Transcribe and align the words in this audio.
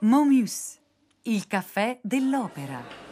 Momus, 0.00 0.78
il 1.22 1.46
caffè 1.48 1.98
dell'opera. 2.02 3.03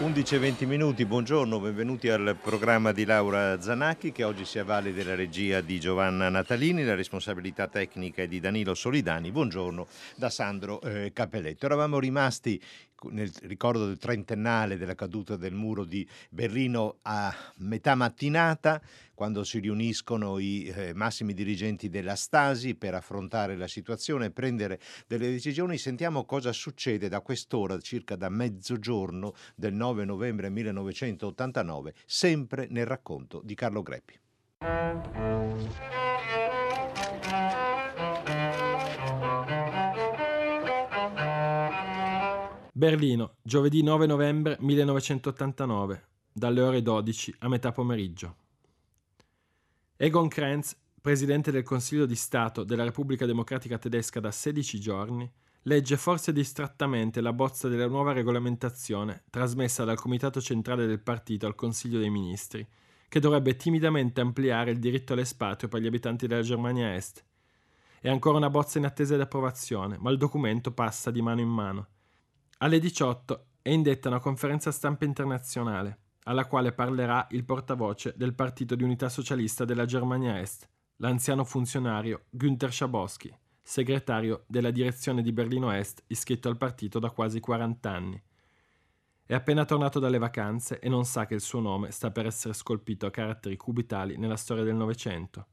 11 0.00 0.36
e 0.36 0.38
20 0.38 0.66
minuti, 0.66 1.04
buongiorno, 1.04 1.58
benvenuti 1.58 2.08
al 2.08 2.36
programma 2.40 2.92
di 2.92 3.04
Laura 3.04 3.60
Zanacchi 3.60 4.12
che 4.12 4.22
oggi 4.22 4.44
si 4.44 4.60
avvale 4.60 4.94
della 4.94 5.16
regia 5.16 5.60
di 5.60 5.80
Giovanna 5.80 6.28
Natalini, 6.28 6.84
la 6.84 6.94
responsabilità 6.94 7.66
tecnica 7.66 8.22
è 8.22 8.28
di 8.28 8.38
Danilo 8.38 8.74
Solidani. 8.74 9.32
Buongiorno 9.32 9.88
da 10.14 10.30
Sandro 10.30 10.80
eh, 10.82 11.10
Capelletto. 11.12 11.66
Eravamo 11.66 11.98
rimasti 11.98 12.62
nel 13.10 13.32
ricordo 13.42 13.86
del 13.86 13.98
trentennale 13.98 14.76
della 14.76 14.94
caduta 14.94 15.36
del 15.36 15.54
muro 15.54 15.84
di 15.84 16.06
Berlino 16.30 16.98
a 17.02 17.34
metà 17.56 17.94
mattinata, 17.94 18.80
quando 19.14 19.44
si 19.44 19.58
riuniscono 19.58 20.38
i 20.38 20.66
eh, 20.66 20.94
massimi 20.94 21.34
dirigenti 21.34 21.88
della 21.88 22.14
Stasi 22.14 22.74
per 22.74 22.94
affrontare 22.94 23.56
la 23.56 23.66
situazione 23.66 24.26
e 24.26 24.30
prendere 24.30 24.80
delle 25.06 25.30
decisioni, 25.30 25.78
sentiamo 25.78 26.24
cosa 26.24 26.52
succede 26.52 27.08
da 27.08 27.20
quest'ora, 27.20 27.78
circa 27.80 28.16
da 28.16 28.28
mezzogiorno 28.28 29.34
del 29.54 29.74
9 29.74 30.04
novembre 30.04 30.50
1989, 30.50 31.94
sempre 32.06 32.66
nel 32.70 32.86
racconto 32.86 33.40
di 33.44 33.54
Carlo 33.54 33.82
Greppi. 33.82 34.18
Berlino, 42.78 43.38
giovedì 43.42 43.82
9 43.82 44.06
novembre 44.06 44.56
1989, 44.60 46.06
dalle 46.32 46.60
ore 46.60 46.80
12 46.80 47.34
a 47.40 47.48
metà 47.48 47.72
pomeriggio. 47.72 48.36
Egon 49.96 50.28
Krenz, 50.28 50.76
presidente 51.00 51.50
del 51.50 51.64
Consiglio 51.64 52.06
di 52.06 52.14
Stato 52.14 52.62
della 52.62 52.84
Repubblica 52.84 53.26
Democratica 53.26 53.78
Tedesca 53.78 54.20
da 54.20 54.30
16 54.30 54.78
giorni, 54.78 55.28
legge 55.62 55.96
forse 55.96 56.32
distrattamente 56.32 57.20
la 57.20 57.32
bozza 57.32 57.66
della 57.66 57.88
nuova 57.88 58.12
regolamentazione 58.12 59.24
trasmessa 59.28 59.82
dal 59.82 59.98
Comitato 59.98 60.40
Centrale 60.40 60.86
del 60.86 61.00
Partito 61.00 61.48
al 61.48 61.56
Consiglio 61.56 61.98
dei 61.98 62.10
Ministri, 62.10 62.64
che 63.08 63.18
dovrebbe 63.18 63.56
timidamente 63.56 64.20
ampliare 64.20 64.70
il 64.70 64.78
diritto 64.78 65.14
all'espatrio 65.14 65.68
per 65.68 65.80
gli 65.80 65.88
abitanti 65.88 66.28
della 66.28 66.42
Germania 66.42 66.94
Est. 66.94 67.24
È 68.00 68.08
ancora 68.08 68.36
una 68.36 68.50
bozza 68.50 68.78
in 68.78 68.84
attesa 68.84 69.16
di 69.16 69.22
approvazione, 69.22 69.96
ma 69.98 70.12
il 70.12 70.16
documento 70.16 70.70
passa 70.70 71.10
di 71.10 71.20
mano 71.20 71.40
in 71.40 71.48
mano 71.48 71.88
alle 72.58 72.80
18 72.80 73.46
è 73.62 73.70
indetta 73.70 74.08
una 74.08 74.18
conferenza 74.18 74.72
stampa 74.72 75.04
internazionale, 75.04 75.98
alla 76.24 76.46
quale 76.46 76.72
parlerà 76.72 77.28
il 77.30 77.44
portavoce 77.44 78.14
del 78.16 78.34
Partito 78.34 78.74
di 78.74 78.82
Unità 78.82 79.08
Socialista 79.08 79.64
della 79.64 79.84
Germania 79.84 80.40
Est, 80.40 80.68
l'anziano 80.96 81.44
funzionario 81.44 82.24
Günther 82.30 82.72
Schabowski, 82.72 83.32
segretario 83.62 84.44
della 84.48 84.72
direzione 84.72 85.22
di 85.22 85.32
Berlino 85.32 85.70
Est 85.70 86.02
iscritto 86.08 86.48
al 86.48 86.56
partito 86.56 86.98
da 86.98 87.10
quasi 87.10 87.38
40 87.38 87.90
anni. 87.90 88.20
È 89.24 89.34
appena 89.34 89.64
tornato 89.64 90.00
dalle 90.00 90.18
vacanze 90.18 90.80
e 90.80 90.88
non 90.88 91.04
sa 91.04 91.26
che 91.26 91.34
il 91.34 91.40
suo 91.40 91.60
nome 91.60 91.92
sta 91.92 92.10
per 92.10 92.26
essere 92.26 92.54
scolpito 92.54 93.06
a 93.06 93.10
caratteri 93.10 93.56
cubitali 93.56 94.16
nella 94.16 94.36
storia 94.36 94.64
del 94.64 94.74
Novecento 94.74 95.46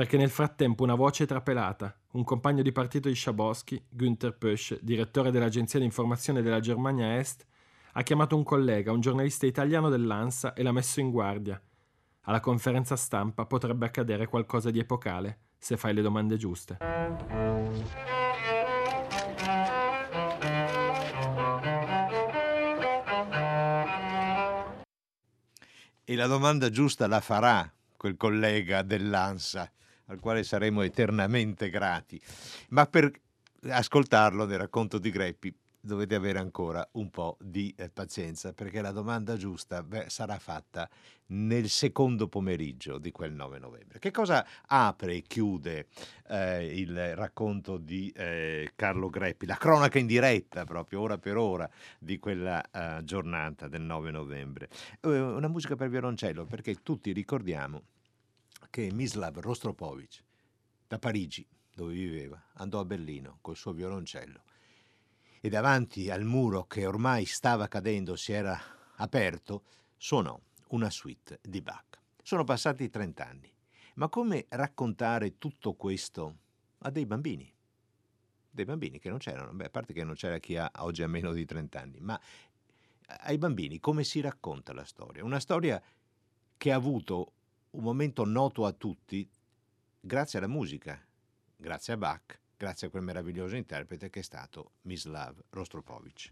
perché 0.00 0.16
nel 0.16 0.30
frattempo 0.30 0.82
una 0.82 0.94
voce 0.94 1.26
trapelata, 1.26 1.94
un 2.12 2.24
compagno 2.24 2.62
di 2.62 2.72
partito 2.72 3.10
di 3.10 3.14
Schabowski, 3.14 3.84
Günther 3.90 4.34
Pösch, 4.34 4.78
direttore 4.80 5.30
dell'agenzia 5.30 5.78
di 5.78 5.84
informazione 5.84 6.40
della 6.40 6.58
Germania 6.58 7.18
Est, 7.18 7.46
ha 7.92 8.02
chiamato 8.02 8.34
un 8.34 8.42
collega, 8.42 8.92
un 8.92 9.02
giornalista 9.02 9.44
italiano 9.44 9.90
dell'ANSA 9.90 10.54
e 10.54 10.62
l'ha 10.62 10.72
messo 10.72 11.00
in 11.00 11.10
guardia. 11.10 11.60
Alla 12.22 12.40
conferenza 12.40 12.96
stampa 12.96 13.44
potrebbe 13.44 13.84
accadere 13.84 14.26
qualcosa 14.26 14.70
di 14.70 14.78
epocale, 14.78 15.40
se 15.58 15.76
fai 15.76 15.92
le 15.92 16.00
domande 16.00 16.38
giuste. 16.38 16.78
E 26.02 26.16
la 26.16 26.26
domanda 26.26 26.70
giusta 26.70 27.06
la 27.06 27.20
farà 27.20 27.70
quel 27.98 28.16
collega 28.16 28.80
dell'ANSA 28.80 29.70
al 30.10 30.20
quale 30.20 30.42
saremo 30.42 30.82
eternamente 30.82 31.70
grati. 31.70 32.20
Ma 32.70 32.86
per 32.86 33.10
ascoltarlo 33.62 34.44
nel 34.44 34.58
racconto 34.58 34.98
di 34.98 35.10
Greppi 35.10 35.54
dovete 35.82 36.14
avere 36.14 36.38
ancora 36.38 36.86
un 36.92 37.08
po' 37.08 37.38
di 37.40 37.74
eh, 37.76 37.88
pazienza 37.88 38.52
perché 38.52 38.82
la 38.82 38.90
domanda 38.90 39.36
giusta 39.36 39.82
beh, 39.82 40.10
sarà 40.10 40.38
fatta 40.38 40.88
nel 41.28 41.70
secondo 41.70 42.28
pomeriggio 42.28 42.98
di 42.98 43.10
quel 43.12 43.32
9 43.32 43.58
novembre. 43.58 43.98
Che 43.98 44.10
cosa 44.10 44.46
apre 44.66 45.14
e 45.14 45.22
chiude 45.22 45.86
eh, 46.28 46.78
il 46.78 47.16
racconto 47.16 47.78
di 47.78 48.12
eh, 48.14 48.72
Carlo 48.76 49.08
Greppi, 49.08 49.46
la 49.46 49.56
cronaca 49.56 49.98
in 49.98 50.06
diretta 50.06 50.64
proprio 50.64 51.00
ora 51.00 51.16
per 51.16 51.36
ora 51.36 51.70
di 51.98 52.18
quella 52.18 52.62
eh, 52.62 53.02
giornata 53.04 53.66
del 53.68 53.82
9 53.82 54.10
novembre? 54.10 54.68
Eh, 55.00 55.18
una 55.18 55.48
musica 55.48 55.76
per 55.76 55.88
violoncello 55.88 56.44
perché 56.44 56.82
tutti 56.82 57.12
ricordiamo 57.12 57.82
che 58.70 58.90
Mislav 58.92 59.38
Rostropovich, 59.40 60.24
da 60.86 60.98
Parigi, 60.98 61.46
dove 61.74 61.92
viveva, 61.92 62.40
andò 62.54 62.78
a 62.80 62.84
Berlino 62.84 63.38
col 63.40 63.56
suo 63.56 63.72
violoncello 63.72 64.42
e 65.40 65.48
davanti 65.48 66.10
al 66.10 66.24
muro 66.24 66.66
che 66.66 66.86
ormai 66.86 67.24
stava 67.24 67.66
cadendo, 67.66 68.14
si 68.14 68.32
era 68.32 68.58
aperto, 68.96 69.64
suonò 69.96 70.38
una 70.68 70.90
suite 70.90 71.40
di 71.42 71.62
Bach. 71.62 71.98
Sono 72.22 72.44
passati 72.44 72.88
30 72.90 73.26
anni, 73.26 73.52
ma 73.94 74.08
come 74.08 74.46
raccontare 74.50 75.38
tutto 75.38 75.74
questo 75.74 76.36
a 76.78 76.90
dei 76.90 77.06
bambini? 77.06 77.52
Dei 78.50 78.64
bambini 78.64 78.98
che 78.98 79.08
non 79.08 79.18
c'erano, 79.18 79.52
beh, 79.52 79.64
a 79.64 79.70
parte 79.70 79.92
che 79.92 80.04
non 80.04 80.14
c'era 80.14 80.38
chi 80.38 80.56
ha 80.56 80.70
oggi 80.78 81.02
ha 81.02 81.08
meno 81.08 81.32
di 81.32 81.44
30 81.44 81.80
anni, 81.80 82.00
ma 82.00 82.20
ai 83.22 83.38
bambini 83.38 83.80
come 83.80 84.04
si 84.04 84.20
racconta 84.20 84.72
la 84.72 84.84
storia? 84.84 85.24
Una 85.24 85.40
storia 85.40 85.82
che 86.56 86.72
ha 86.72 86.76
avuto 86.76 87.32
un 87.72 87.82
momento 87.82 88.24
noto 88.24 88.66
a 88.66 88.72
tutti 88.72 89.28
grazie 90.00 90.38
alla 90.38 90.48
musica, 90.48 91.00
grazie 91.56 91.92
a 91.92 91.96
Bach, 91.96 92.40
grazie 92.56 92.88
a 92.88 92.90
quel 92.90 93.02
meraviglioso 93.02 93.54
interprete 93.54 94.10
che 94.10 94.20
è 94.20 94.22
stato 94.22 94.72
Mislav 94.82 95.40
Rostropovich, 95.50 96.30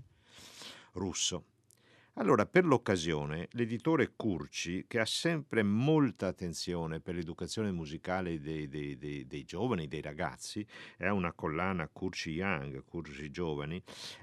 russo. 0.94 1.44
Allora, 2.14 2.46
per 2.46 2.64
l'occasione, 2.64 3.46
l'editore 3.52 4.14
Curci, 4.16 4.86
che 4.88 4.98
ha 4.98 5.04
sempre 5.04 5.62
molta 5.62 6.26
attenzione 6.26 6.98
per 6.98 7.14
l'educazione 7.14 7.70
musicale 7.70 8.40
dei, 8.40 8.66
dei, 8.66 8.98
dei, 8.98 9.24
dei 9.24 9.44
giovani, 9.44 9.86
dei 9.86 10.00
ragazzi, 10.00 10.66
ha 10.98 11.12
una 11.12 11.32
collana 11.32 11.86
Curci 11.86 12.30
Young, 12.30 12.82
Curci 12.84 13.30
Giovani, 13.30 13.80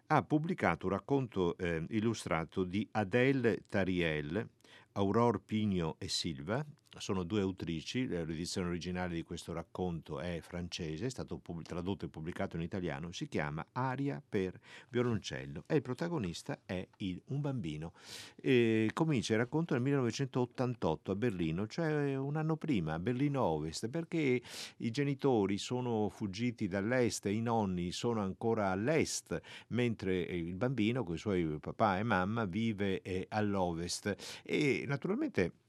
ha 0.08 0.22
pubblicato 0.24 0.88
un 0.88 0.92
racconto 0.92 1.58
eh, 1.58 1.86
illustrato 1.92 2.66
di 2.66 2.86
Adèle 2.92 3.64
Tariel, 3.70 4.46
Aurore 4.92 5.40
Pigno 5.40 5.96
e 5.98 6.10
Silva, 6.10 6.66
sono 7.00 7.24
due 7.24 7.42
autrici, 7.42 8.08
l'edizione 8.08 8.68
originale 8.68 9.16
di 9.16 9.24
questo 9.24 9.54
racconto 9.54 10.20
è 10.20 10.40
francese, 10.42 11.06
è 11.06 11.10
stato 11.10 11.38
pub- 11.38 11.64
tradotto 11.64 12.06
e 12.06 12.10
pubblicato 12.10 12.56
in 12.56 12.62
italiano, 12.62 13.12
si 13.12 13.28
chiama 13.28 13.66
Aria 13.72 14.22
per 14.28 14.60
violoncello 14.90 15.64
e 15.68 15.76
il 15.76 15.82
protagonista 15.82 16.60
è 16.66 16.88
il, 16.98 17.22
un 17.28 17.42
bambino. 17.42 17.94
E 18.36 18.90
comincia 18.94 19.34
il 19.34 19.40
racconto 19.40 19.74
nel 19.74 19.84
1988 19.84 21.12
a 21.12 21.16
Berlino, 21.16 21.68
cioè 21.68 22.16
un 22.16 22.36
anno 22.36 22.56
prima, 22.56 22.94
a 22.94 23.00
Berlino 23.00 23.42
Ovest, 23.42 23.90
perché 23.90 24.42
i 24.78 24.92
genitori 24.92 25.58
sono 25.58 26.10
fuggiti 26.10 26.68
dall'est 26.68 27.26
e 27.26 27.34
i 27.34 27.42
nonni 27.42 27.92
sono 27.92 28.22
ancora 28.22 28.70
all'est, 28.72 29.40
mentre 29.70 30.20
il 30.20 30.56
bambino 30.56 31.04
con 31.04 31.16
i 31.16 31.20
suoi 31.20 31.60
papà 31.60 32.00
e 32.00 32.04
mamma 32.04 32.46
vive 32.46 33.02
eh, 33.02 33.26
all'ovest. 33.30 34.42
E 34.44 34.84
naturalmente 34.88 35.65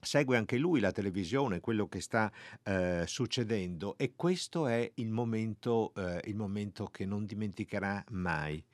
segue 0.00 0.36
anche 0.36 0.56
lui 0.56 0.80
la 0.80 0.92
televisione, 0.92 1.60
quello 1.60 1.86
che 1.88 2.00
sta 2.00 2.32
eh, 2.62 3.04
succedendo 3.06 3.96
e 3.98 4.14
questo 4.16 4.66
è 4.66 4.90
il 4.94 5.10
momento, 5.10 5.92
eh, 5.94 6.20
il 6.24 6.36
momento 6.36 6.86
che 6.86 7.04
non 7.04 7.26
dimenticherà 7.26 8.04
mai. 8.10 8.64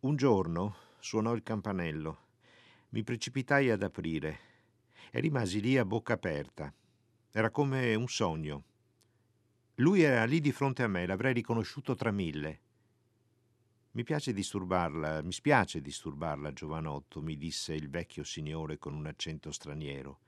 Un 0.00 0.16
giorno 0.16 0.76
suonò 0.98 1.34
il 1.34 1.42
campanello, 1.42 2.18
mi 2.90 3.02
precipitai 3.02 3.70
ad 3.70 3.82
aprire 3.82 4.38
e 5.10 5.20
rimasi 5.20 5.60
lì 5.60 5.78
a 5.78 5.84
bocca 5.84 6.12
aperta. 6.12 6.72
Era 7.32 7.50
come 7.50 7.94
un 7.94 8.08
sogno. 8.08 8.64
Lui 9.76 10.02
era 10.02 10.24
lì 10.24 10.40
di 10.40 10.52
fronte 10.52 10.82
a 10.82 10.88
me, 10.88 11.06
l'avrei 11.06 11.32
riconosciuto 11.32 11.94
tra 11.94 12.10
mille. 12.10 12.60
Mi 13.92 14.04
piace 14.04 14.32
disturbarla, 14.32 15.22
mi 15.22 15.32
spiace 15.32 15.80
disturbarla, 15.80 16.52
giovanotto, 16.52 17.22
mi 17.22 17.36
disse 17.36 17.74
il 17.74 17.88
vecchio 17.88 18.24
signore 18.24 18.78
con 18.78 18.94
un 18.94 19.06
accento 19.06 19.50
straniero. 19.50 20.18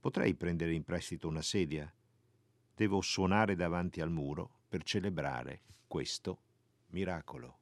Potrei 0.00 0.34
prendere 0.34 0.72
in 0.74 0.84
prestito 0.84 1.26
una 1.26 1.42
sedia? 1.42 1.92
Devo 2.74 3.00
suonare 3.00 3.56
davanti 3.56 4.00
al 4.00 4.10
muro 4.10 4.60
per 4.68 4.84
celebrare 4.84 5.62
questo 5.86 6.42
miracolo. 6.88 7.58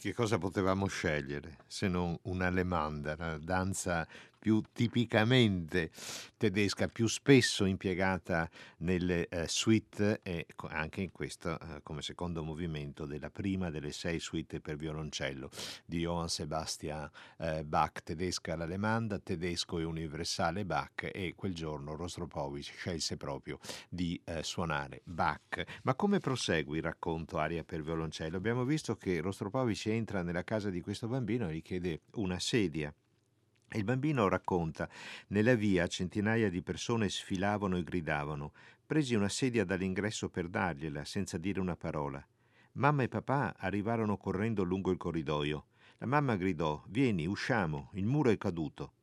Che 0.00 0.14
cosa 0.14 0.38
potevamo 0.38 0.86
scegliere 0.86 1.58
se 1.66 1.86
non 1.86 2.18
un'alemanda, 2.22 3.16
una 3.18 3.38
danza 3.38 4.06
più 4.40 4.62
tipicamente 4.72 5.90
tedesca, 6.38 6.88
più 6.88 7.06
spesso 7.06 7.66
impiegata 7.66 8.48
nelle 8.78 9.28
eh, 9.28 9.46
suite 9.46 10.20
e 10.22 10.46
anche 10.68 11.02
in 11.02 11.12
questo 11.12 11.60
eh, 11.60 11.82
come 11.82 12.00
secondo 12.00 12.42
movimento 12.42 13.04
della 13.04 13.28
prima 13.28 13.68
delle 13.68 13.92
sei 13.92 14.18
suite 14.18 14.60
per 14.60 14.76
violoncello 14.76 15.50
di 15.84 15.98
Johann 15.98 16.26
Sebastian 16.26 17.08
eh, 17.38 17.64
Bach, 17.64 18.02
tedesca 18.02 18.56
l'alemanda, 18.56 19.18
tedesco 19.18 19.78
e 19.78 19.84
universale 19.84 20.64
Bach 20.64 21.10
e 21.12 21.34
quel 21.36 21.54
giorno 21.54 21.94
Rostropovich 21.94 22.72
scelse 22.74 23.18
proprio 23.18 23.58
di 23.90 24.18
eh, 24.24 24.42
suonare 24.42 25.02
Bach. 25.04 25.62
Ma 25.82 25.94
come 25.94 26.18
prosegue 26.18 26.78
il 26.78 26.82
racconto 26.82 27.36
aria 27.36 27.62
per 27.62 27.82
violoncello? 27.82 28.38
Abbiamo 28.38 28.64
visto 28.64 28.96
che 28.96 29.20
Rostropovich 29.20 29.86
entra 29.90 30.22
nella 30.22 30.44
casa 30.44 30.70
di 30.70 30.80
questo 30.80 31.08
bambino 31.08 31.48
e 31.48 31.54
gli 31.56 31.62
chiede 31.62 32.00
una 32.12 32.38
sedia 32.38 32.94
il 33.74 33.84
bambino 33.84 34.26
racconta: 34.26 34.88
Nella 35.28 35.54
via 35.54 35.86
centinaia 35.86 36.50
di 36.50 36.60
persone 36.60 37.08
sfilavano 37.08 37.76
e 37.76 37.84
gridavano. 37.84 38.52
Presi 38.84 39.14
una 39.14 39.28
sedia 39.28 39.64
dall'ingresso 39.64 40.28
per 40.28 40.48
dargliela, 40.48 41.04
senza 41.04 41.38
dire 41.38 41.60
una 41.60 41.76
parola. 41.76 42.24
Mamma 42.72 43.04
e 43.04 43.08
papà 43.08 43.54
arrivarono 43.56 44.16
correndo 44.16 44.64
lungo 44.64 44.90
il 44.90 44.96
corridoio. 44.96 45.66
La 45.98 46.06
mamma 46.06 46.34
gridò: 46.34 46.82
Vieni, 46.88 47.26
usciamo, 47.26 47.90
il 47.94 48.06
muro 48.06 48.30
è 48.30 48.38
caduto. 48.38 48.94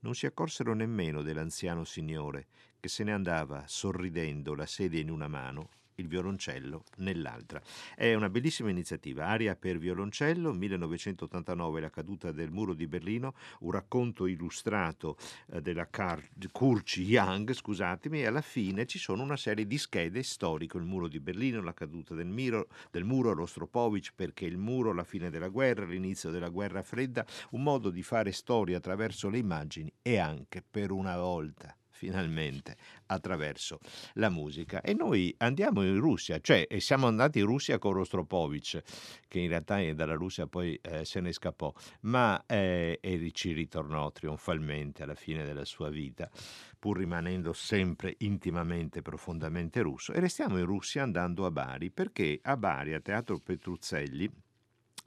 Non 0.00 0.14
si 0.14 0.26
accorsero 0.26 0.74
nemmeno 0.74 1.22
dell'anziano 1.22 1.84
signore, 1.84 2.48
che 2.78 2.88
se 2.90 3.04
ne 3.04 3.12
andava 3.12 3.64
sorridendo, 3.66 4.54
la 4.54 4.66
sedia 4.66 5.00
in 5.00 5.10
una 5.10 5.28
mano 5.28 5.70
il 6.00 6.08
violoncello 6.08 6.84
nell'altra. 6.96 7.62
È 7.94 8.14
una 8.14 8.28
bellissima 8.28 8.70
iniziativa, 8.70 9.26
Aria 9.26 9.54
per 9.54 9.78
violoncello, 9.78 10.52
1989 10.52 11.80
la 11.80 11.90
caduta 11.90 12.32
del 12.32 12.50
muro 12.50 12.74
di 12.74 12.86
Berlino, 12.86 13.34
un 13.60 13.70
racconto 13.70 14.26
illustrato 14.26 15.16
eh, 15.52 15.60
della 15.60 15.88
Car- 15.88 16.28
Kurci 16.50 17.02
Young, 17.02 17.52
scusatemi, 17.52 18.20
e 18.20 18.26
alla 18.26 18.40
fine 18.40 18.86
ci 18.86 18.98
sono 18.98 19.22
una 19.22 19.36
serie 19.36 19.66
di 19.66 19.78
schede 19.78 20.22
storiche, 20.22 20.78
il 20.78 20.84
muro 20.84 21.08
di 21.08 21.20
Berlino, 21.20 21.62
la 21.62 21.74
caduta 21.74 22.14
del, 22.14 22.26
miro, 22.26 22.68
del 22.90 23.04
muro, 23.04 23.32
Rostropovich, 23.32 24.12
perché 24.14 24.46
il 24.46 24.58
muro, 24.58 24.92
la 24.92 25.04
fine 25.04 25.30
della 25.30 25.48
guerra, 25.48 25.84
l'inizio 25.84 26.30
della 26.30 26.48
guerra 26.48 26.82
fredda, 26.82 27.24
un 27.50 27.62
modo 27.62 27.90
di 27.90 28.02
fare 28.02 28.32
storia 28.32 28.78
attraverso 28.78 29.28
le 29.28 29.38
immagini 29.38 29.92
e 30.02 30.18
anche 30.18 30.62
per 30.68 30.90
una 30.90 31.16
volta 31.18 31.74
finalmente 32.00 32.78
attraverso 33.06 33.78
la 34.14 34.30
musica. 34.30 34.80
E 34.80 34.94
noi 34.94 35.34
andiamo 35.36 35.82
in 35.82 36.00
Russia, 36.00 36.40
cioè 36.40 36.66
siamo 36.78 37.06
andati 37.06 37.40
in 37.40 37.44
Russia 37.44 37.78
con 37.78 37.92
Rostropovich, 37.92 38.80
che 39.28 39.38
in 39.38 39.48
realtà 39.48 39.78
dalla 39.92 40.14
Russia 40.14 40.46
poi 40.46 40.78
eh, 40.80 41.04
se 41.04 41.20
ne 41.20 41.30
scappò, 41.32 41.70
ma 42.02 42.42
eh, 42.46 42.98
e 43.02 43.30
ci 43.32 43.52
ritornò 43.52 44.10
trionfalmente 44.12 45.02
alla 45.02 45.14
fine 45.14 45.44
della 45.44 45.66
sua 45.66 45.90
vita 45.90 46.30
pur 46.78 46.96
rimanendo 46.96 47.52
sempre 47.52 48.14
intimamente, 48.20 49.02
profondamente 49.02 49.82
russo. 49.82 50.14
E 50.14 50.20
restiamo 50.20 50.56
in 50.56 50.64
Russia 50.64 51.02
andando 51.02 51.44
a 51.44 51.50
Bari, 51.50 51.90
perché 51.90 52.38
a 52.42 52.56
Bari, 52.56 52.94
a 52.94 53.00
Teatro 53.00 53.38
Petruzzelli, 53.38 54.30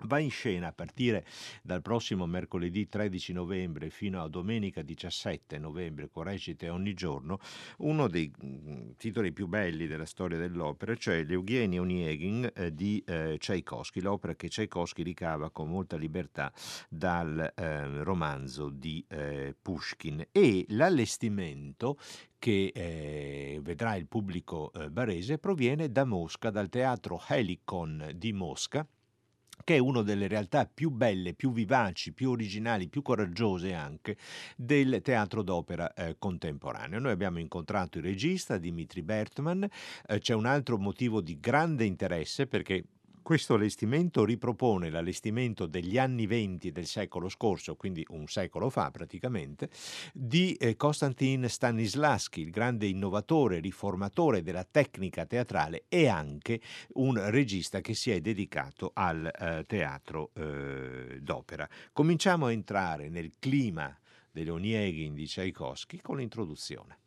Va 0.06 0.20
in 0.20 0.30
scena 0.30 0.68
a 0.68 0.74
partire 0.74 1.26
dal 1.62 1.82
prossimo 1.82 2.26
mercoledì 2.26 2.88
13 2.88 3.34
novembre 3.34 3.90
fino 3.90 4.22
a 4.22 4.28
domenica 4.28 4.82
17 4.82 5.58
novembre, 5.58 6.10
con 6.10 6.24
recite 6.24 6.70
ogni 6.70 6.94
giorno, 6.94 7.40
uno 7.78 8.08
dei 8.08 8.32
mm, 8.44 8.92
titoli 8.98 9.32
più 9.32 9.48
belli 9.48 9.88
della 9.88 10.06
storia 10.06 10.38
dell'opera, 10.38 10.96
cioè 10.96 11.24
l'Eugenie 11.24 11.80
Onegin 11.80 12.52
eh, 12.54 12.74
di 12.74 13.04
eh, 13.06 13.38
Tchaikovsky, 13.38 14.02
l'opera 14.02 14.36
che 14.36 14.50
Tchaikovsky 14.50 15.04
ricava 15.04 15.50
con 15.52 15.70
molta 15.70 15.96
libertà 15.96 16.52
dal 16.90 17.54
eh, 17.56 18.04
romanzo 18.04 18.70
di 18.70 19.04
eh, 19.08 19.56
Pushkin. 19.62 20.28
E 20.32 20.66
l'allestimento 20.70 21.98
che 22.44 22.74
eh, 22.76 23.60
vedrà 23.62 23.96
il 23.96 24.06
pubblico 24.08 24.72
eh, 24.74 24.90
barese 24.90 25.38
proviene 25.38 25.90
da 25.90 26.04
Mosca, 26.04 26.50
dal 26.50 26.68
teatro 26.68 27.22
Helicon 27.30 28.12
di 28.16 28.34
Mosca 28.34 28.86
che 29.64 29.76
è 29.76 29.80
una 29.80 30.02
delle 30.02 30.28
realtà 30.28 30.70
più 30.72 30.90
belle, 30.90 31.34
più 31.34 31.52
vivaci, 31.52 32.14
più 32.14 32.32
originali, 32.32 32.88
più 32.88 33.02
coraggiose 33.02 33.74
anche 33.74 34.18
del 34.56 35.02
teatro 35.02 35.42
d'opera 35.42 35.94
eh, 35.94 36.16
contemporaneo. 36.18 37.00
Noi 37.00 37.12
abbiamo 37.12 37.40
incontrato 37.40 37.98
il 37.98 38.04
regista 38.04 38.58
Dimitri 38.58 39.02
Bertman, 39.02 39.68
eh, 40.08 40.20
c'è 40.20 40.34
un 40.34 40.46
altro 40.46 40.78
motivo 40.78 41.22
di 41.22 41.40
grande 41.40 41.86
interesse 41.86 42.48
perché 42.48 42.84
questo 43.24 43.56
allestimento 43.56 44.24
ripropone 44.24 44.92
l'allestimento 44.92 45.66
degli 45.66 45.98
anni 45.98 46.28
venti 46.28 46.72
del 46.72 46.86
secolo 46.86 47.30
scorso, 47.30 47.76
quindi 47.76 48.06
un 48.10 48.28
secolo 48.28 48.70
fa 48.70 48.92
praticamente, 48.92 49.70
di 50.14 50.54
eh, 50.54 50.76
Konstantin 50.76 51.50
Stanislavski, 51.50 52.42
il 52.42 52.52
grande 52.52 52.86
innovatore, 52.86 53.60
riformatore 53.60 54.44
della 54.44 54.66
tecnica 54.66 55.26
teatrale 55.26 55.86
e 55.88 56.08
anche 56.08 56.62
un 56.96 57.20
regista 57.32 57.82
che 57.82 57.96
si 57.96 58.12
è 58.12 58.22
dedicato 58.22 58.92
al 58.94 59.26
eh, 59.26 59.64
teatro 59.66 60.32
eh, 60.36 61.20
d'opera. 61.20 61.68
Cominciamo 61.92 62.48
a 62.48 62.52
entrare 62.52 63.10
nel 63.10 63.32
clima 63.40 63.98
dell'Onieghin 64.32 65.14
di 65.14 65.26
Tchaikovsky 65.26 66.00
con 66.02 66.18
l'introduzione. 66.18 67.03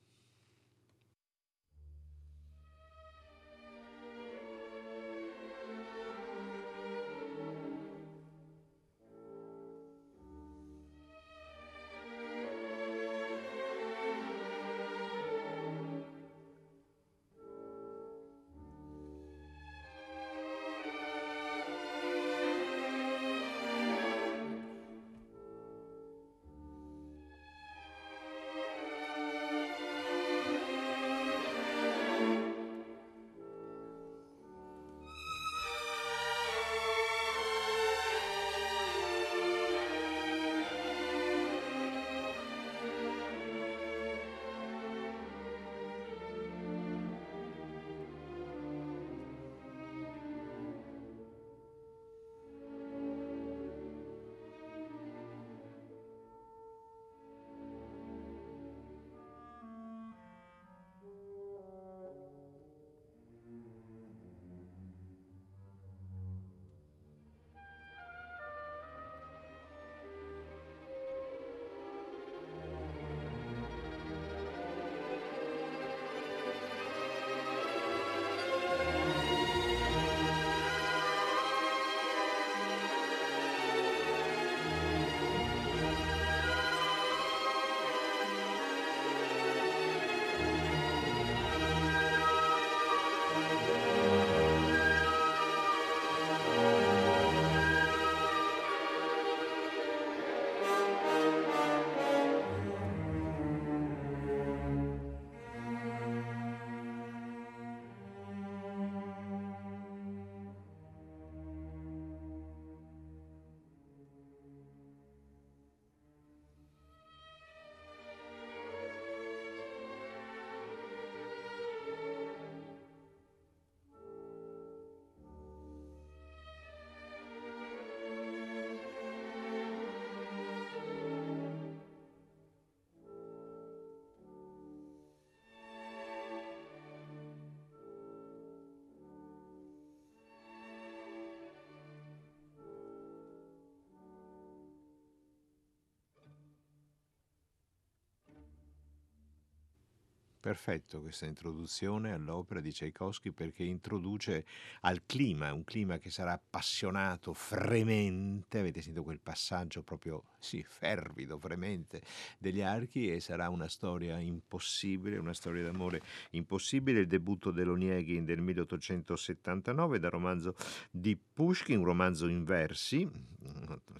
Perfetto 150.46 151.00
questa 151.00 151.26
introduzione 151.26 152.12
all'opera 152.12 152.60
di 152.60 152.70
Tchaikovsky 152.70 153.32
perché 153.32 153.64
introduce 153.64 154.44
al 154.82 155.02
clima, 155.04 155.52
un 155.52 155.64
clima 155.64 155.98
che 155.98 156.08
sarà 156.08 156.34
appassionato, 156.34 157.32
fremente, 157.32 158.60
avete 158.60 158.80
sentito 158.80 159.02
quel 159.02 159.18
passaggio 159.18 159.82
proprio, 159.82 160.22
sì, 160.38 160.62
fervido, 160.62 161.36
fremente 161.40 162.00
degli 162.38 162.60
archi 162.60 163.12
e 163.12 163.18
sarà 163.18 163.48
una 163.48 163.66
storia 163.66 164.20
impossibile, 164.20 165.18
una 165.18 165.34
storia 165.34 165.64
d'amore 165.64 166.00
impossibile, 166.30 167.00
il 167.00 167.08
debutto 167.08 167.50
dell'Onieghin 167.50 168.24
del 168.24 168.40
1879 168.40 169.98
dal 169.98 170.12
romanzo 170.12 170.54
di 170.92 171.16
Pushkin, 171.16 171.78
un 171.78 171.84
romanzo 171.86 172.28
in 172.28 172.44
versi, 172.44 173.10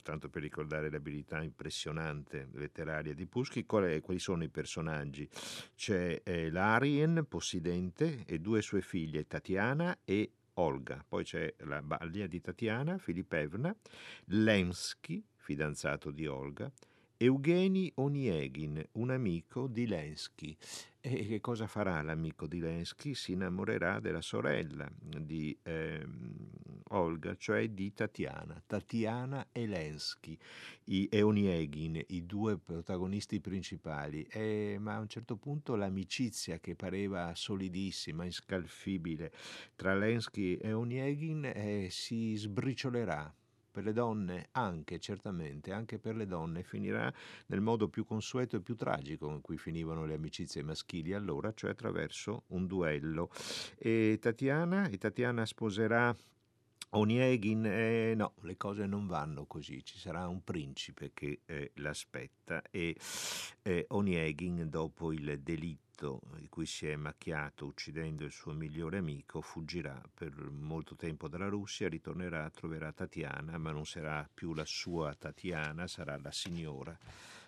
tanto 0.03 0.29
per 0.29 0.43
ricordare 0.43 0.91
l'abilità 0.91 1.43
impressionante 1.43 2.49
letteraria 2.53 3.15
di 3.15 3.27
Pushkin, 3.27 3.67
quali, 3.67 4.19
sono 4.21 4.45
i 4.45 4.49
personaggi? 4.49 5.29
C'è 5.75 6.21
eh, 6.23 6.36
Larien, 6.51 7.25
possidente, 7.29 8.25
e 8.27 8.39
due 8.39 8.63
sue 8.63 8.81
figlie, 8.81 9.27
Tatiana 9.27 9.99
e 10.05 10.31
Olga. 10.55 11.05
Poi 11.07 11.25
c'è 11.25 11.55
la 11.65 11.83
balia 11.83 12.27
di 12.27 12.41
Tatiana, 12.41 12.99
Filipevna, 12.99 13.75
Lemsky, 14.27 15.23
fidanzato 15.35 16.11
di 16.11 16.27
Olga, 16.27 16.71
Eugeni 17.19 17.91
Onieghin, 17.95 18.83
un 18.93 19.11
amico 19.11 19.67
di 19.67 19.87
Lensky. 19.87 20.57
E 21.09 21.25
che 21.25 21.41
cosa 21.41 21.69
farà 21.69 22.03
l'amico 22.03 22.49
di 22.49 22.59
Lensky? 22.59 23.15
Si 23.15 23.31
innamorerà 23.31 24.01
della 24.01 24.21
sorella 24.21 24.91
di 25.01 25.57
eh, 25.63 26.05
Olga, 26.89 27.37
cioè 27.37 27.69
di 27.69 27.93
Tatiana, 27.93 28.61
Tatiana 28.67 29.47
e 29.53 29.69
Lensky, 29.69 30.37
i, 30.87 31.09
Onieghin, 31.13 32.03
i 32.09 32.27
due 32.27 32.59
protagonisti 32.59 33.41
principali. 33.41 34.25
E, 34.25 34.79
ma 34.81 34.97
a 34.97 34.99
un 34.99 35.07
certo 35.07 35.37
punto 35.37 35.77
l'amicizia 35.77 36.59
che 36.59 36.75
pareva 36.75 37.33
solidissima, 37.37 38.25
inscalfibile 38.25 39.31
tra 39.77 39.95
Lensky 39.95 40.57
e 40.57 40.73
Onieghin 40.73 41.45
eh, 41.55 41.87
si 41.89 42.35
sbriciolerà 42.35 43.33
per 43.77 43.85
le 43.85 43.93
donne 43.93 44.49
anche, 44.53 44.99
certamente, 44.99 45.71
anche 45.71 45.99
per 45.99 46.17
le 46.17 46.25
donne, 46.25 46.63
finirà 46.63 47.13
nel 47.49 47.61
modo 47.61 47.91
più 47.91 48.07
consueto 48.07 48.57
e 48.57 48.61
più 48.63 48.75
tragico 48.75 49.29
in 49.29 49.43
cui 49.43 49.59
finivano 49.59 50.07
le 50.07 50.15
amicizie 50.15 50.63
maschili 50.63 51.13
allora, 51.13 51.53
cioè 51.53 51.73
attraverso 51.73 52.45
un 52.49 52.67
duello. 52.67 53.29
E 53.77 54.17
Tatiana, 54.19 54.89
e 54.89 54.97
Tatiana 54.97 55.45
sposerà 55.45 56.17
Onieghin, 56.91 57.65
eh, 57.67 58.15
no, 58.15 58.35
le 58.43 58.57
cose 58.57 58.87
non 58.87 59.07
vanno 59.07 59.45
così, 59.47 59.85
ci 59.85 59.99
sarà 59.99 60.27
un 60.29 60.43
principe 60.45 61.11
che 61.13 61.41
eh, 61.45 61.73
l'aspetta 61.75 62.63
e 62.71 62.97
eh, 63.63 63.85
Onieghin 63.89 64.69
dopo 64.69 65.13
il 65.13 65.41
delitto 65.43 66.21
di 66.39 66.49
cui 66.49 66.67
si 66.67 66.87
è 66.87 66.97
macchiato 66.97 67.67
uccidendo 67.67 68.25
il 68.25 68.33
suo 68.33 68.53
migliore 68.53 68.99
amico, 68.99 69.41
fuggirà 69.41 70.01
per 70.13 70.33
molto 70.51 70.95
tempo 70.95 71.27
dalla 71.27 71.49
Russia, 71.49 71.89
ritornerà, 71.89 72.49
troverà 72.51 72.93
Tatiana, 72.93 73.59
ma 73.59 73.73
non 73.73 73.87
sarà 73.87 74.29
più 74.33 74.55
la 74.55 74.67
sua 74.67 75.15
Tatiana, 75.15 75.87
sarà 75.87 76.19
la 76.19 76.33
signora 76.33 76.97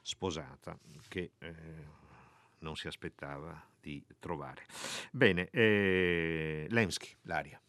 sposata 0.02 0.78
che 1.08 1.32
eh, 1.38 1.52
non 2.60 2.74
si 2.76 2.86
aspettava 2.86 3.62
di 3.80 4.04
trovare. 4.18 4.64
Bene, 5.12 5.48
eh, 5.50 6.66
Lemsky, 6.70 7.14
l'aria. 7.22 7.60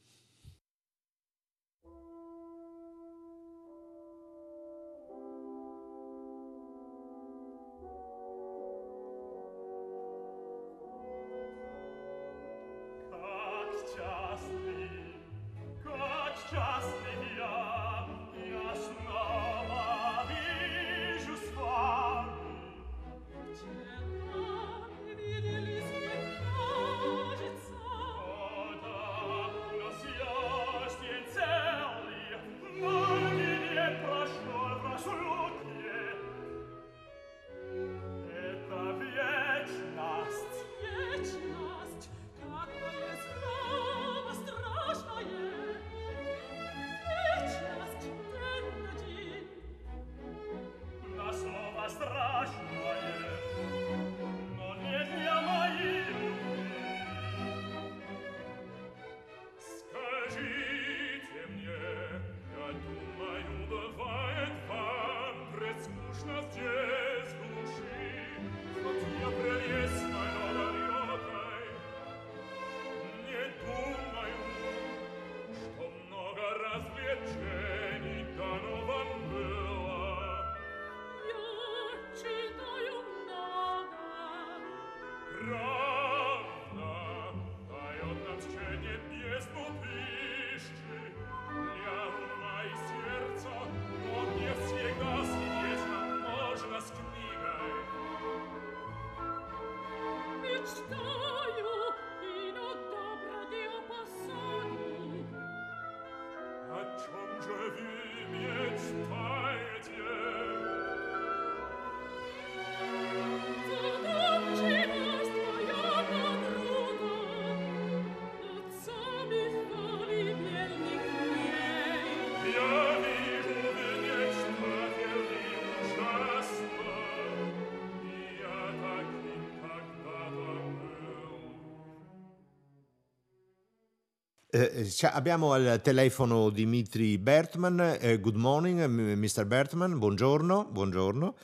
Eh, 134.60 134.92
abbiamo 135.04 135.54
al 135.54 135.80
telefono 135.82 136.50
Dimitri 136.50 137.18
Bertman. 137.18 137.98
Eh, 137.98 138.20
good 138.20 138.36
morning, 138.36 138.84
Mr. 138.88 139.46
Bertman. 139.46 139.98
Buongiorno. 139.98 140.68
buongiorno. 140.70 141.36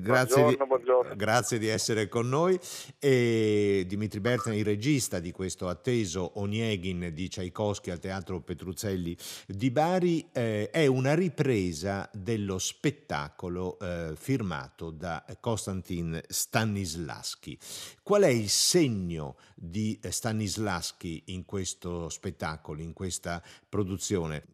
Grazie, 0.00 0.42
buongiorno, 0.42 0.66
buongiorno. 0.66 1.16
grazie, 1.16 1.58
di, 1.58 1.68
essere 1.68 2.08
con 2.08 2.28
noi. 2.28 2.58
E 2.98 3.84
Dimitri 3.86 4.20
Bertman, 4.20 4.56
il 4.56 4.64
regista 4.64 5.20
di 5.20 5.30
questo 5.30 5.68
atteso 5.68 6.32
Onieghin 6.40 7.10
di 7.12 7.28
Tchaikovsky 7.28 7.90
al 7.90 8.00
Teatro 8.00 8.40
Petruzzelli 8.40 9.16
di 9.46 9.70
Bari, 9.70 10.28
eh, 10.32 10.70
è 10.70 10.86
una 10.86 11.14
ripresa 11.14 12.08
dello 12.12 12.58
spettacolo 12.58 13.78
eh, 13.78 14.12
firmato 14.16 14.90
da 14.90 15.24
Konstantin 15.38 16.20
Stanislaschi. 16.26 17.56
Qual 18.02 18.22
è 18.22 18.28
il 18.28 18.48
segno 18.48 19.36
di 19.54 19.98
Stanislaschi 20.02 21.22
in 21.26 21.44
questo 21.44 22.08
spettacolo, 22.08 22.80
in 22.80 22.92
questa 22.92 23.42
produzione? 23.68 24.44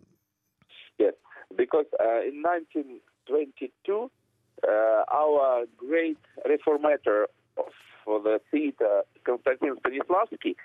Yes, 0.96 1.14
because 1.48 1.88
uh, 1.98 2.26
in 2.26 2.40
1922 2.40 4.10
uh, 4.66 5.04
our 5.08 5.66
great 5.76 6.18
reformator 6.44 7.26
for 8.04 8.20
the 8.22 8.40
theater, 8.50 9.04
Konstantin 9.24 9.76
Stanislavski, 9.78 10.56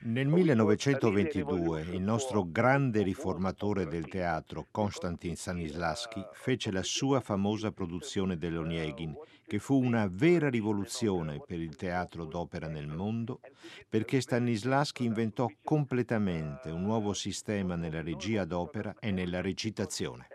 Nel 0.00 0.26
1922 0.26 1.80
il 1.92 2.00
nostro 2.00 2.44
grande 2.50 3.02
riformatore 3.02 3.86
del 3.86 4.08
teatro, 4.08 4.66
Konstantin 4.70 5.36
Stanislavski, 5.36 6.22
fece 6.32 6.72
la 6.72 6.82
sua 6.82 7.20
famosa 7.20 7.70
produzione 7.70 8.36
dell'Onieghin, 8.36 9.14
che 9.46 9.58
fu 9.60 9.82
una 9.82 10.08
vera 10.10 10.50
rivoluzione 10.50 11.40
per 11.46 11.60
il 11.60 11.76
teatro 11.76 12.24
d'opera 12.24 12.66
nel 12.66 12.88
mondo, 12.88 13.40
perché 13.88 14.20
Stanislavski 14.20 15.04
inventò 15.04 15.48
completamente 15.62 16.70
un 16.70 16.82
nuovo 16.82 17.12
sistema 17.12 17.76
nella 17.76 18.02
regia 18.02 18.44
d'opera 18.44 18.96
e 18.98 19.10
nella 19.10 19.40
recitazione 19.40 20.26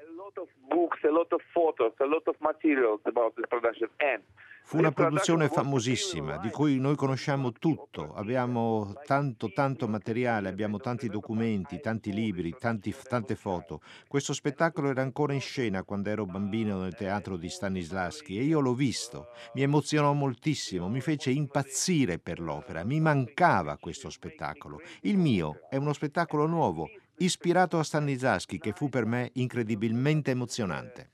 a 1.03 1.11
lot 1.11 1.33
of 1.33 1.41
photos, 1.51 1.93
a 1.99 2.05
lot 2.05 2.27
of 2.27 2.35
materials 2.39 3.01
about 3.05 3.35
this 3.35 3.45
production 3.47 3.89
and 3.99 4.21
Fu 4.65 4.77
una 4.77 4.91
produzione 4.91 5.49
famosissima 5.49 6.37
di 6.37 6.49
cui 6.49 6.79
noi 6.79 6.95
conosciamo 6.95 7.51
tutto, 7.51 8.13
abbiamo 8.13 8.93
tanto 9.05 9.51
tanto 9.51 9.89
materiale, 9.89 10.47
abbiamo 10.47 10.79
tanti 10.79 11.09
documenti, 11.09 11.81
tanti 11.81 12.13
libri, 12.13 12.55
tanti, 12.57 12.95
tante 13.03 13.35
foto. 13.35 13.81
Questo 14.07 14.31
spettacolo 14.31 14.89
era 14.89 15.01
ancora 15.01 15.33
in 15.33 15.41
scena 15.41 15.83
quando 15.83 16.09
ero 16.09 16.25
bambino 16.25 16.79
nel 16.79 16.95
teatro 16.95 17.35
di 17.35 17.49
Stanislavski 17.49 18.39
e 18.39 18.43
io 18.43 18.61
l'ho 18.61 18.73
visto, 18.73 19.27
mi 19.55 19.63
emozionò 19.63 20.13
moltissimo, 20.13 20.87
mi 20.87 21.01
fece 21.01 21.29
impazzire 21.29 22.17
per 22.17 22.39
l'opera, 22.39 22.85
mi 22.85 23.01
mancava 23.01 23.77
questo 23.77 24.09
spettacolo. 24.09 24.79
Il 25.01 25.17
mio 25.17 25.59
è 25.69 25.75
uno 25.75 25.91
spettacolo 25.91 26.47
nuovo, 26.47 26.89
ispirato 27.17 27.77
a 27.79 27.83
Stanislavski 27.83 28.59
che 28.59 28.73
fu 28.73 28.89
per 28.89 29.05
me 29.05 29.29
incredibilmente 29.33 30.31
emozionante. 30.31 31.11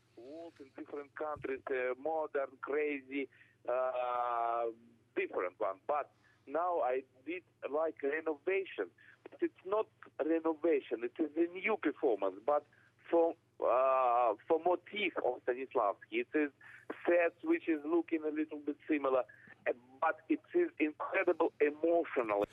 countries, 1.19 1.61
uh, 13.59 14.33
for 14.47 14.59
motif 14.65 15.13
of 15.23 15.41
Stanislavski, 15.43 16.23
it 16.23 16.27
is 16.33 16.49
sets 17.05 17.35
which 17.43 17.67
is 17.67 17.79
looking 17.85 18.21
a 18.25 18.33
little 18.33 18.59
bit 18.65 18.77
similar, 18.87 19.23
but 20.01 20.17
it 20.29 20.41
is 20.53 20.69
incredible 20.79 21.51
emotional. 21.59 22.45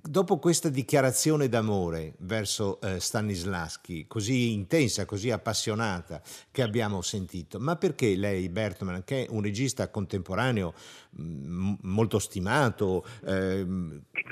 Dopo 0.00 0.38
questa 0.38 0.68
dichiarazione 0.68 1.48
d'amore 1.48 2.14
verso 2.18 2.80
eh, 2.80 3.00
Stanislaschi, 3.00 4.06
così 4.06 4.52
intensa, 4.52 5.04
così 5.04 5.30
appassionata 5.30 6.20
che 6.50 6.62
abbiamo 6.62 7.02
sentito, 7.02 7.58
ma 7.60 7.76
perché 7.76 8.16
lei, 8.16 8.48
Bertman, 8.48 9.04
che 9.04 9.24
è 9.24 9.28
un 9.30 9.42
regista 9.42 9.90
contemporaneo 9.90 10.74
mh, 11.10 11.74
molto 11.82 12.18
stimato, 12.18 13.04
eh, 13.24 13.60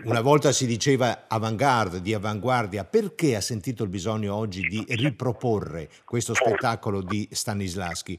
una 0.05 0.21
volta 0.21 0.53
si 0.53 0.67
diceva 0.67 1.27
avant-garde, 1.29 2.01
di 2.01 2.15
avanguardia, 2.15 2.85
perché 2.85 3.37
ha 3.37 3.41
sentito 3.41 3.83
il 3.83 3.89
bisogno 3.89 4.35
oggi 4.35 4.63
di 4.63 4.85
riproporre 4.89 5.91
questo 6.05 6.35
spettacolo 6.35 7.03
di 7.03 7.29
Stanislaschi? 7.31 8.19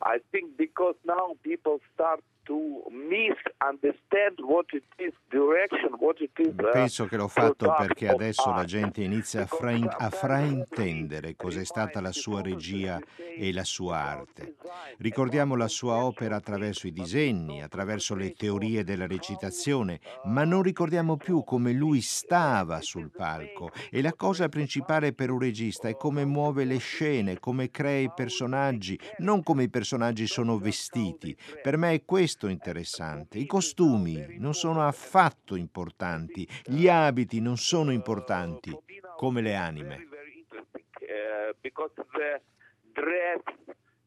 I 0.00 0.22
think 0.30 0.56
because 0.56 0.96
now 1.02 1.36
people 1.42 1.78
start 1.92 2.22
to 2.48 2.82
misunderstand 2.90 4.40
what 4.40 4.64
it 4.72 4.82
is 4.96 5.12
direction, 5.28 5.92
what 6.00 6.18
it 6.20 6.30
is. 6.38 6.48
uh, 6.48 6.70
Penso 6.72 7.04
che 7.04 7.16
l'ho 7.16 7.28
fatto 7.28 7.74
perché 7.76 8.08
adesso 8.08 8.50
la 8.50 8.64
gente 8.64 9.02
inizia 9.02 9.42
a, 9.42 9.46
fra- 9.46 9.96
a 9.98 10.08
fraintendere 10.08 11.36
cos'è 11.36 11.64
stata 11.64 12.00
la 12.00 12.10
sua 12.12 12.40
regia 12.40 12.98
e 13.36 13.52
la 13.52 13.64
sua 13.64 13.96
arte. 13.98 14.54
Ricordiamo 14.96 15.56
la 15.56 15.68
sua 15.68 15.96
opera 16.02 16.36
attraverso 16.36 16.86
i 16.86 16.92
disegni, 16.92 17.62
attraverso 17.62 18.14
le 18.14 18.32
teorie 18.32 18.82
della 18.82 19.06
recitazione, 19.06 20.00
ma 20.24 20.44
non 20.44 20.62
ricordiamo 20.62 21.18
più 21.18 21.44
come 21.44 21.72
lui 21.72 22.00
stava 22.00 22.80
sul 22.80 23.10
palco. 23.10 23.70
E 23.90 24.00
la 24.00 24.14
cosa 24.14 24.48
principale 24.48 25.12
per 25.12 25.30
un 25.30 25.38
regista 25.38 25.88
è 25.88 25.96
come 25.96 26.24
muove 26.24 26.64
le 26.64 26.78
scene, 26.78 27.38
come 27.38 27.70
crea 27.70 28.00
i 28.00 28.10
personaggi, 28.14 28.98
non 29.18 29.42
come 29.42 29.64
i 29.64 29.68
personaggi 29.68 30.26
sono 30.26 30.56
vestiti. 30.58 31.36
Per 31.62 31.76
me 31.76 31.92
è 31.92 32.04
questo 32.06 32.37
interessante. 32.46 33.38
I 33.38 33.46
costumi 33.46 34.36
non 34.38 34.54
sono 34.54 34.86
affatto 34.86 35.56
importanti, 35.56 36.46
gli 36.64 36.86
abiti 36.88 37.40
non 37.40 37.56
sono 37.56 37.90
importanti, 37.90 38.70
come 39.16 39.40
le 39.40 39.54
anime. 39.54 40.06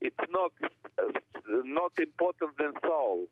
It's 0.04 0.26
not 0.30 0.52
uh, 0.62 1.62
not 1.64 1.92
important 2.00 2.58
than 2.58 2.74
soul. 2.82 3.28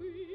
baby. 0.00 0.33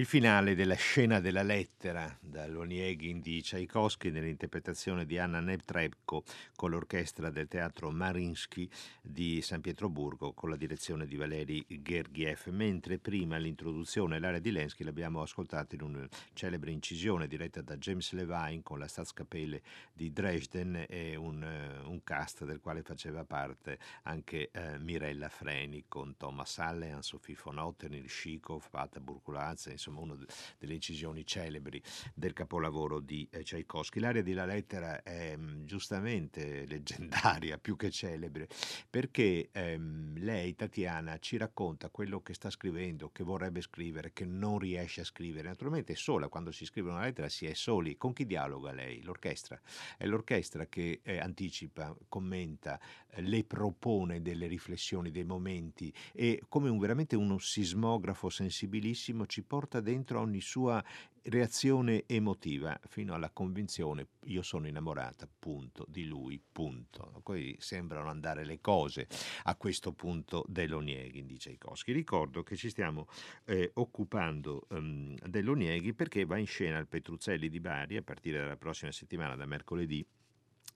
Il 0.00 0.06
finale 0.06 0.54
della 0.54 0.76
scena 0.76 1.20
della 1.20 1.42
lettera 1.42 2.16
dall'Onieghin 2.20 3.20
di 3.20 3.42
Tchaikovsky 3.42 4.10
nell'interpretazione 4.10 5.04
di 5.04 5.18
Anna 5.18 5.40
Netrebko 5.40 6.24
con 6.56 6.70
l'orchestra 6.70 7.28
del 7.28 7.48
teatro 7.48 7.90
Marinsky 7.90 8.66
di 9.02 9.42
San 9.42 9.60
Pietroburgo 9.60 10.32
con 10.32 10.48
la 10.48 10.56
direzione 10.56 11.06
di 11.06 11.16
Valeri 11.16 11.66
Gergiev, 11.82 12.46
mentre 12.46 12.98
prima 12.98 13.36
l'introduzione 13.36 14.18
l'area 14.18 14.38
di 14.38 14.50
Lensky 14.50 14.84
l'abbiamo 14.84 15.20
ascoltata 15.20 15.74
in 15.74 15.82
una 15.82 16.08
celebre 16.32 16.70
incisione 16.70 17.26
diretta 17.26 17.60
da 17.60 17.76
James 17.76 18.12
Levine 18.12 18.62
con 18.62 18.78
la 18.78 18.88
Staatskapelle 18.88 19.60
di 19.92 20.14
Dresden 20.14 20.86
e 20.88 21.14
un, 21.16 21.42
uh, 21.42 21.90
un, 21.90 22.02
cast 22.02 22.46
del 22.46 22.60
quale 22.60 22.80
faceva 22.80 23.26
parte 23.26 23.78
anche 24.04 24.50
uh, 24.54 24.82
Mirella 24.82 25.28
Freni 25.28 25.84
con 25.88 26.16
Thomas 26.16 26.58
Allen, 26.58 27.02
Sophie 27.02 27.36
von 27.42 27.58
Otten, 27.58 28.02
Shikov, 28.08 28.70
Pata 28.70 28.98
Burkulazza, 28.98 29.70
insomma 29.70 29.88
una 29.98 30.16
delle 30.58 30.74
incisioni 30.74 31.26
celebri 31.26 31.82
del 32.14 32.32
capolavoro 32.32 33.00
di 33.00 33.26
eh, 33.30 33.42
Tchaikovsky. 33.42 34.00
L'aria 34.00 34.22
di 34.22 34.32
La 34.32 34.44
lettera 34.44 35.02
è 35.02 35.36
mm, 35.36 35.64
giustamente 35.64 36.66
leggendaria, 36.66 37.58
più 37.58 37.76
che 37.76 37.90
celebre, 37.90 38.48
perché 38.88 39.48
ehm, 39.52 40.18
lei, 40.18 40.54
Tatiana, 40.54 41.18
ci 41.18 41.36
racconta 41.36 41.88
quello 41.90 42.20
che 42.20 42.34
sta 42.34 42.50
scrivendo, 42.50 43.10
che 43.10 43.24
vorrebbe 43.24 43.60
scrivere, 43.60 44.12
che 44.12 44.24
non 44.24 44.58
riesce 44.58 45.00
a 45.00 45.04
scrivere. 45.04 45.48
Naturalmente 45.48 45.92
è 45.94 45.96
sola, 45.96 46.28
quando 46.28 46.52
si 46.52 46.64
scrive 46.64 46.90
una 46.90 47.02
lettera 47.02 47.28
si 47.28 47.46
è 47.46 47.54
soli. 47.54 47.96
Con 47.96 48.12
chi 48.12 48.26
dialoga 48.26 48.72
lei? 48.72 49.02
L'orchestra. 49.02 49.60
È 49.96 50.06
l'orchestra 50.06 50.66
che 50.66 51.00
eh, 51.02 51.18
anticipa, 51.18 51.96
commenta, 52.08 52.80
eh, 53.10 53.22
le 53.22 53.44
propone 53.44 54.22
delle 54.22 54.46
riflessioni, 54.46 55.10
dei 55.10 55.24
momenti 55.24 55.92
e 56.12 56.42
come 56.48 56.68
un, 56.68 56.78
veramente 56.78 57.16
uno 57.16 57.38
sismografo 57.38 58.28
sensibilissimo 58.28 59.26
ci 59.26 59.42
porta 59.42 59.79
porta 59.80 59.90
dentro 59.90 60.20
ogni 60.20 60.40
sua 60.40 60.82
reazione 61.24 62.04
emotiva 62.06 62.78
fino 62.88 63.12
alla 63.12 63.30
convinzione 63.30 64.06
io 64.24 64.42
sono 64.42 64.66
innamorata, 64.66 65.28
punto, 65.38 65.84
di 65.88 66.06
lui, 66.06 66.40
punto. 66.50 67.20
Poi 67.22 67.56
sembrano 67.58 68.08
andare 68.08 68.44
le 68.44 68.60
cose 68.60 69.06
a 69.44 69.54
questo 69.56 69.92
punto 69.92 70.44
dell'Onieghi, 70.48 71.24
dice 71.24 71.50
Tchaikovsky. 71.50 71.92
Ricordo 71.92 72.42
che 72.42 72.56
ci 72.56 72.70
stiamo 72.70 73.06
eh, 73.44 73.70
occupando 73.74 74.66
um, 74.70 75.14
dell'Onieghi 75.26 75.92
perché 75.92 76.24
va 76.24 76.38
in 76.38 76.46
scena 76.46 76.78
il 76.78 76.86
Petruzzelli 76.86 77.48
di 77.48 77.60
Bari 77.60 77.96
a 77.96 78.02
partire 78.02 78.38
dalla 78.38 78.56
prossima 78.56 78.92
settimana, 78.92 79.36
da 79.36 79.46
mercoledì 79.46 80.06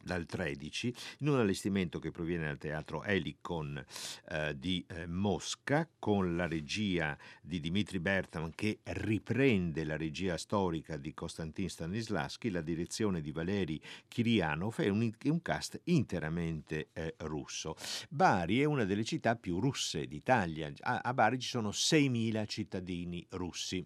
dal 0.05 0.27
13 0.27 0.95
in 1.19 1.29
un 1.29 1.39
allestimento 1.39 1.99
che 1.99 2.11
proviene 2.11 2.45
dal 2.47 2.59
teatro 2.59 3.03
Helicon 3.03 3.85
eh, 4.29 4.57
di 4.59 4.85
eh, 4.89 5.07
Mosca 5.07 5.89
con 5.99 6.37
la 6.37 6.47
regia 6.47 7.17
di 7.41 7.61
Dmitry 7.61 7.99
Bertman 7.99 8.55
che 8.55 8.81
riprende 8.85 9.85
la 9.85 9.97
regia 9.97 10.37
storica 10.37 10.97
di 10.97 11.15
Konstantin 11.15 11.69
Stanislavski, 11.69 12.51
la 12.51 12.61
direzione 12.61 13.21
di 13.21 13.33
Valeri 13.33 13.81
Kirianov 14.09 14.75
e 14.79 14.89
un, 14.89 15.11
un 15.25 15.43
cast 15.43 15.81
interamente 15.85 16.89
eh, 16.93 17.15
russo. 17.19 17.77
Bari 18.09 18.61
è 18.61 18.65
una 18.65 18.85
delle 18.85 19.05
città 19.05 19.37
più 19.37 19.59
russe 19.59 20.07
d'Italia, 20.07 20.73
a, 20.81 21.01
a 21.03 21.15
Bari 21.15 21.39
ci 21.39 21.49
sono 21.49 21.71
6.000 21.71 22.47
cittadini 22.47 23.27
russi 23.31 23.85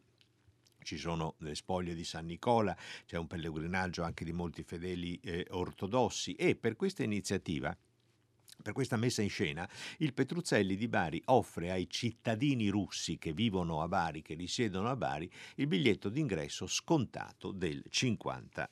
ci 0.89 0.97
sono 0.97 1.35
le 1.41 1.55
spoglie 1.55 1.95
di 1.95 2.03
San 2.03 2.25
Nicola, 2.25 2.75
c'è 3.05 3.19
un 3.19 3.27
pellegrinaggio 3.27 4.03
anche 4.03 4.25
di 4.25 4.33
molti 4.33 4.63
fedeli 4.63 5.21
eh, 5.21 5.47
ortodossi 5.51 6.33
e 6.33 6.57
per 6.57 6.77
questa 6.77 7.03
iniziativa 7.03 7.77
per 8.61 8.73
questa 8.73 8.97
messa 8.97 9.23
in 9.23 9.31
scena, 9.31 9.69
il 9.99 10.13
Petruzzelli 10.13 10.77
di 10.77 10.89
Bari 10.89 11.23
offre 11.27 11.71
ai 11.71 11.89
cittadini 11.89 12.69
russi 12.69 13.17
che 13.17 13.33
vivono 13.33 13.83
a 13.83 13.89
Bari, 13.89 14.23
che 14.23 14.35
risiedono 14.35 14.89
a 14.89 14.97
Bari, 14.97 15.31
il 15.57 15.67
biglietto 15.67 16.09
d'ingresso 16.09 16.67
scontato 16.67 17.53
del 17.53 17.83
50%. 17.89 18.67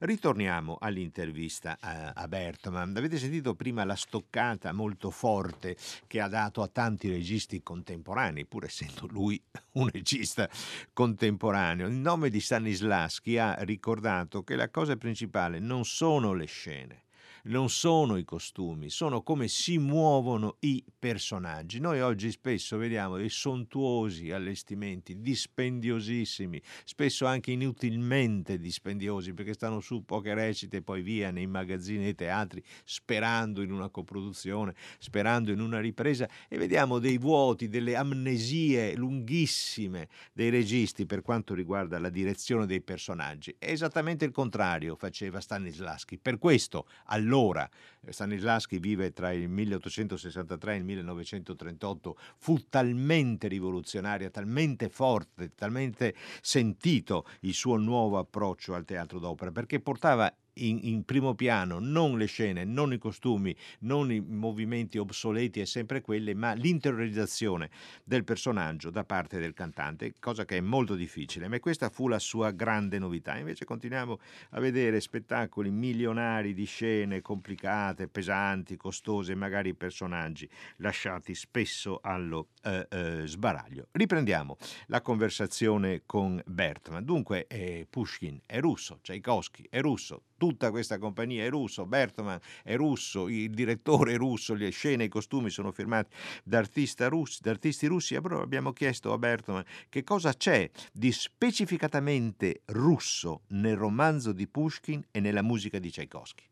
Ritorniamo 0.00 0.76
all'intervista 0.80 1.78
a, 1.80 2.26
Bertman. 2.28 2.96
Avete 2.96 3.18
sentito 3.18 3.54
prima 3.54 3.84
la 3.84 3.96
stoccata 3.96 4.72
molto 4.72 5.10
forte 5.10 5.76
che 6.06 6.20
ha 6.20 6.28
dato 6.28 6.62
a 6.62 6.68
tanti 6.68 7.08
registi 7.08 7.62
contemporanei, 7.62 8.44
pur 8.44 8.64
essendo 8.64 9.06
lui 9.06 9.40
un 9.74 9.88
regista 9.88 10.48
contemporaneo. 10.92 11.86
In 11.88 12.00
nome 12.00 12.28
di 12.28 12.40
Stanislaschi 12.40 13.38
ha 13.38 13.54
ricordato 13.60 14.42
che 14.42 14.56
la 14.56 14.68
cosa 14.68 14.96
principale 14.96 15.58
non 15.58 15.84
sono 15.84 16.32
le 16.32 16.46
scene, 16.46 17.04
non 17.44 17.70
sono 17.70 18.16
i 18.16 18.24
costumi, 18.24 18.90
sono 18.90 19.22
come 19.22 19.48
si 19.48 19.78
muovono 19.78 20.56
i 20.60 20.84
personaggi. 20.98 21.80
Noi 21.80 22.00
oggi 22.00 22.30
spesso 22.30 22.76
vediamo 22.76 23.16
dei 23.16 23.28
sontuosi 23.28 24.30
allestimenti, 24.30 25.20
dispendiosissimi, 25.20 26.60
spesso 26.84 27.26
anche 27.26 27.52
inutilmente 27.52 28.58
dispendiosi, 28.58 29.32
perché 29.32 29.54
stanno 29.54 29.80
su 29.80 30.04
poche 30.04 30.34
recite 30.34 30.78
e 30.78 30.82
poi 30.82 31.02
via 31.02 31.30
nei 31.30 31.46
magazzini 31.46 32.08
e 32.08 32.14
teatri, 32.14 32.62
sperando 32.84 33.62
in 33.62 33.72
una 33.72 33.88
coproduzione, 33.88 34.74
sperando 34.98 35.50
in 35.50 35.60
una 35.60 35.80
ripresa, 35.80 36.28
e 36.48 36.58
vediamo 36.58 36.98
dei 36.98 37.18
vuoti, 37.18 37.68
delle 37.68 37.96
amnesie 37.96 38.94
lunghissime 38.96 40.08
dei 40.32 40.50
registi 40.50 41.06
per 41.06 41.22
quanto 41.22 41.54
riguarda 41.54 41.98
la 41.98 42.10
direzione 42.10 42.66
dei 42.66 42.82
personaggi. 42.82 43.54
È 43.58 43.70
esattamente 43.70 44.24
il 44.24 44.32
contrario 44.32 44.96
faceva 44.96 45.40
Stanislaschi. 45.40 46.18
Per 46.18 46.38
questo, 46.38 46.86
allora, 47.06 47.26
allora. 47.28 47.68
Stanislaschi 48.08 48.78
vive 48.78 49.12
tra 49.12 49.32
il 49.32 49.48
1863 49.50 50.72
e 50.72 50.76
il 50.78 50.84
1938, 50.84 52.16
fu 52.38 52.68
talmente 52.70 53.48
rivoluzionaria, 53.48 54.30
talmente 54.30 54.88
forte, 54.88 55.50
talmente 55.54 56.14
sentito 56.40 57.26
il 57.40 57.52
suo 57.52 57.76
nuovo 57.76 58.16
approccio 58.16 58.72
al 58.74 58.86
teatro 58.86 59.18
d'opera, 59.18 59.52
perché 59.52 59.80
portava 59.80 60.34
in, 60.66 60.80
in, 60.82 61.04
primo 61.04 61.34
piano 61.34 61.78
non 61.78 62.18
le 62.18 62.26
scene, 62.26 62.64
non 62.64 62.92
i 62.92 62.98
costumi, 62.98 63.54
non 63.80 64.10
i 64.12 64.20
movimenti 64.20 64.98
obsoleti 64.98 65.60
e 65.60 65.66
sempre 65.66 66.00
quelli, 66.00 66.34
ma 66.34 66.52
l'interiorizzazione 66.52 67.70
del 68.04 68.24
personaggio 68.24 68.90
da 68.90 69.04
parte 69.04 69.38
del 69.38 69.54
cantante, 69.54 70.14
cosa 70.18 70.44
che 70.44 70.58
è 70.58 70.60
molto 70.60 70.94
difficile, 70.94 71.48
ma 71.48 71.58
questa 71.60 71.88
fu 71.88 72.08
la 72.08 72.18
sua 72.18 72.50
grande 72.50 72.98
novità. 72.98 73.36
Invece 73.36 73.64
continuiamo 73.64 74.18
a 74.50 74.60
vedere 74.60 75.00
spettacoli 75.00 75.70
milionari 75.70 76.54
di 76.54 76.64
scene 76.64 77.20
complicate, 77.20 78.08
pesanti, 78.08 78.76
costose, 78.76 79.34
magari 79.34 79.74
personaggi 79.74 80.48
lasciati 80.76 81.34
spesso 81.34 82.00
allo 82.02 82.48
eh, 82.62 82.86
eh, 82.90 83.22
sbaraglio. 83.26 83.88
Riprendiamo 83.92 84.56
la 84.86 85.00
conversazione 85.00 86.02
con 86.06 86.40
Bertman. 86.46 87.04
Dunque, 87.04 87.46
eh, 87.46 87.86
Pushkin 87.88 88.40
è 88.46 88.60
russo, 88.60 88.98
Tchaikovsky 89.02 89.66
è 89.68 89.80
russo, 89.80 90.22
tutta 90.38 90.70
questa 90.70 90.96
compagnia 90.98 91.44
è 91.44 91.50
russo, 91.50 91.84
Bertman 91.84 92.40
è 92.62 92.76
russo, 92.76 93.28
il 93.28 93.50
direttore 93.50 94.14
è 94.14 94.16
russo, 94.16 94.54
le 94.54 94.70
scene 94.70 95.02
e 95.02 95.06
i 95.06 95.10
costumi 95.10 95.50
sono 95.50 95.72
firmati 95.72 96.16
da, 96.42 96.58
artisti 96.58 97.86
russi. 97.86 98.14
Allora 98.14 98.40
abbiamo 98.40 98.72
chiesto 98.72 99.12
a 99.12 99.18
Bertman 99.18 99.64
che 99.90 100.04
cosa 100.04 100.32
c'è 100.32 100.70
di 100.92 101.12
specificatamente 101.12 102.62
russo 102.66 103.42
nel 103.48 103.76
romanzo 103.76 104.32
di 104.32 104.46
Pushkin 104.46 105.04
e 105.10 105.20
nella 105.20 105.42
musica 105.42 105.78
di 105.78 105.90
Tchaikovsky. 105.90 106.44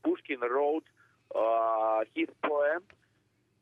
Pushkin 0.00 0.40
wrote 0.40 0.88
uh, 1.34 2.02
his 2.14 2.28
poem 2.40 2.82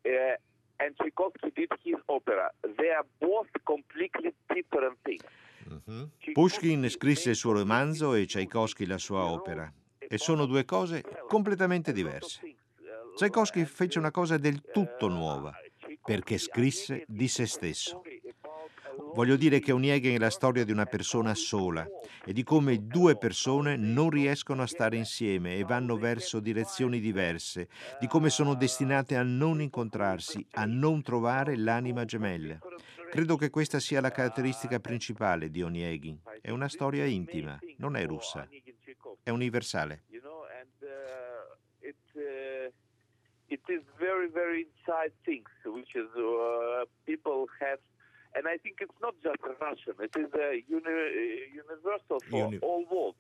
uh, 0.04 0.36
and 0.78 0.94
Tchaikovsky 0.96 1.50
did 1.54 1.72
his 1.82 1.96
opera. 2.06 2.52
They 2.62 2.90
are 2.90 3.06
both 3.18 3.50
completely 3.64 4.32
different 4.48 4.98
things. 5.02 5.24
Uh-huh. 5.68 6.10
Pushkin 6.32 6.88
scrisse 6.88 7.30
il 7.30 7.36
suo 7.36 7.52
romanzo 7.52 8.14
e 8.14 8.26
Tchaikovsky 8.26 8.86
la 8.86 8.98
sua 8.98 9.24
opera 9.24 9.72
e 9.98 10.18
sono 10.18 10.46
due 10.46 10.64
cose 10.64 11.02
completamente 11.28 11.92
diverse. 11.92 12.40
Tchaikovsky 13.16 13.64
fece 13.64 13.98
una 13.98 14.10
cosa 14.10 14.36
del 14.36 14.62
tutto 14.72 15.08
nuova 15.08 15.52
perché 16.04 16.38
scrisse 16.38 17.04
di 17.08 17.26
se 17.26 17.46
stesso. 17.46 18.02
Voglio 19.14 19.36
dire 19.36 19.60
che 19.60 19.72
Onegin 19.72 20.14
è 20.14 20.18
la 20.18 20.30
storia 20.30 20.64
di 20.64 20.72
una 20.72 20.84
persona 20.84 21.34
sola 21.34 21.86
e 22.24 22.32
di 22.32 22.42
come 22.42 22.86
due 22.86 23.16
persone 23.16 23.76
non 23.76 24.10
riescono 24.10 24.62
a 24.62 24.66
stare 24.66 24.96
insieme 24.96 25.56
e 25.56 25.64
vanno 25.64 25.96
verso 25.96 26.38
direzioni 26.38 27.00
diverse, 27.00 27.68
di 27.98 28.06
come 28.06 28.30
sono 28.30 28.54
destinate 28.54 29.16
a 29.16 29.22
non 29.22 29.60
incontrarsi, 29.60 30.46
a 30.52 30.64
non 30.66 31.02
trovare 31.02 31.56
l'anima 31.56 32.04
gemella. 32.04 32.58
Credo 33.10 33.36
che 33.36 33.50
questa 33.50 33.78
sia 33.78 34.00
la 34.00 34.10
caratteristica 34.10 34.78
principale 34.80 35.50
di 35.50 35.62
Onegin. 35.62 36.20
È 36.40 36.50
una 36.50 36.68
storia 36.68 37.04
intima, 37.04 37.58
non 37.78 37.96
è 37.96 38.04
russa, 38.06 38.48
è 39.22 39.30
universale. 39.30 40.04
It 43.48 43.62
is 43.68 43.82
very, 43.96 44.28
very 44.28 44.66
inside 44.66 45.12
things, 45.22 45.48
which 45.64 45.94
is 45.94 46.10
uh, 46.16 46.84
people 47.04 47.46
have 47.60 47.78
and 48.34 48.46
I 48.46 48.58
think 48.58 48.80
it's 48.80 48.98
not 49.00 49.14
just 49.22 49.38
Russian, 49.60 49.94
it 50.00 50.14
is 50.16 50.30
a 50.34 50.60
uni- 50.68 51.48
universal 51.54 52.20
for 52.28 52.46
Uni- 52.48 52.58
all 52.60 52.84
world. 52.90 53.14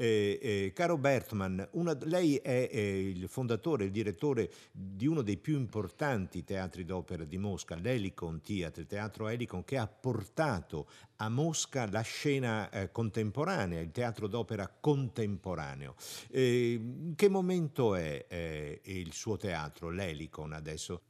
Eh, 0.00 0.38
eh, 0.40 0.72
caro 0.72 0.96
Bertman, 0.96 1.70
una, 1.72 1.98
lei 2.02 2.36
è, 2.36 2.70
è, 2.70 2.78
il 2.78 3.26
fondatore, 3.26 3.82
il 3.82 3.90
direttore 3.90 4.48
di 4.70 5.08
uno 5.08 5.22
dei 5.22 5.38
più 5.38 5.56
importanti 5.56 6.44
teatri 6.44 6.84
d'opera 6.84 7.24
di 7.24 7.36
Mosca, 7.36 7.74
l'Helicon 7.74 8.40
Theatre, 8.40 8.82
il 8.82 8.86
teatro 8.86 9.26
Helicon, 9.26 9.64
che 9.64 9.76
ha 9.76 9.88
portato 9.88 10.86
a 11.16 11.28
Mosca 11.28 11.90
la 11.90 12.02
scena 12.02 12.70
eh, 12.70 12.92
contemporanea, 12.92 13.80
il 13.80 13.90
teatro 13.90 14.28
d'opera 14.28 14.68
contemporaneo. 14.68 15.96
Eh, 16.30 16.74
in 16.74 17.14
che 17.16 17.28
momento 17.28 17.96
è 17.96 18.24
eh, 18.28 18.80
il 18.84 19.12
suo 19.12 19.36
teatro, 19.36 19.90
l'Helicon 19.90 20.52
adesso? 20.52 21.02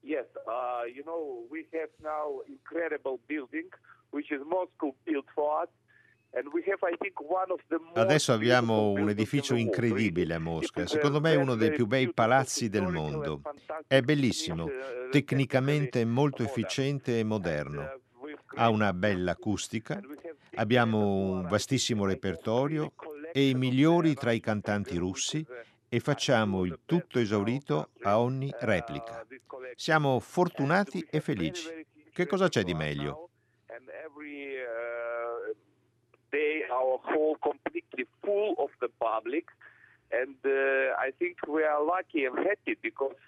Yes, 0.00 0.26
uh, 0.48 0.86
you 0.92 1.04
know, 1.04 1.46
we 1.48 1.68
have 1.72 1.90
now 2.02 2.42
incredible 2.48 3.20
building, 3.28 3.68
which 4.10 4.32
is 4.32 4.40
Moscow 4.44 4.92
built 5.04 5.26
for 5.32 5.62
us. 5.62 5.68
Adesso 7.94 8.32
abbiamo 8.32 8.90
un 8.90 9.08
edificio 9.08 9.54
incredibile 9.54 10.34
a 10.34 10.38
Mosca, 10.38 10.86
secondo 10.86 11.18
me 11.18 11.32
è 11.32 11.36
uno 11.36 11.54
dei 11.54 11.70
più 11.70 11.86
bei 11.86 12.12
palazzi 12.12 12.68
del 12.68 12.86
mondo. 12.86 13.40
È 13.86 14.02
bellissimo, 14.02 14.68
tecnicamente 15.10 16.04
molto 16.04 16.42
efficiente 16.42 17.18
e 17.18 17.24
moderno. 17.24 18.00
Ha 18.56 18.68
una 18.68 18.92
bella 18.92 19.32
acustica, 19.32 19.98
abbiamo 20.56 20.98
un 20.98 21.46
vastissimo 21.48 22.04
repertorio 22.04 22.92
e 23.32 23.48
i 23.48 23.54
migliori 23.54 24.14
tra 24.14 24.32
i 24.32 24.40
cantanti 24.40 24.96
russi 24.96 25.44
e 25.88 26.00
facciamo 26.00 26.64
il 26.64 26.80
tutto 26.84 27.18
esaurito 27.18 27.90
a 28.02 28.20
ogni 28.20 28.52
replica. 28.60 29.24
Siamo 29.74 30.20
fortunati 30.20 31.06
e 31.10 31.20
felici. 31.20 31.86
Che 32.12 32.26
cosa 32.26 32.48
c'è 32.48 32.62
di 32.62 32.74
meglio? 32.74 33.30
Day 36.32 36.62
our 36.72 36.98
hall 37.02 37.36
completely 37.42 38.06
full 38.24 38.54
of 38.58 38.70
the 38.80 38.88
public. 38.98 39.44
And 40.12 40.36
uh, 40.44 40.94
I 40.98 41.10
think 41.18 41.36
we 41.48 41.64
are 41.64 41.82
lucky 41.82 42.24
and 42.26 42.38
happy 42.38 42.76
because 42.80 43.18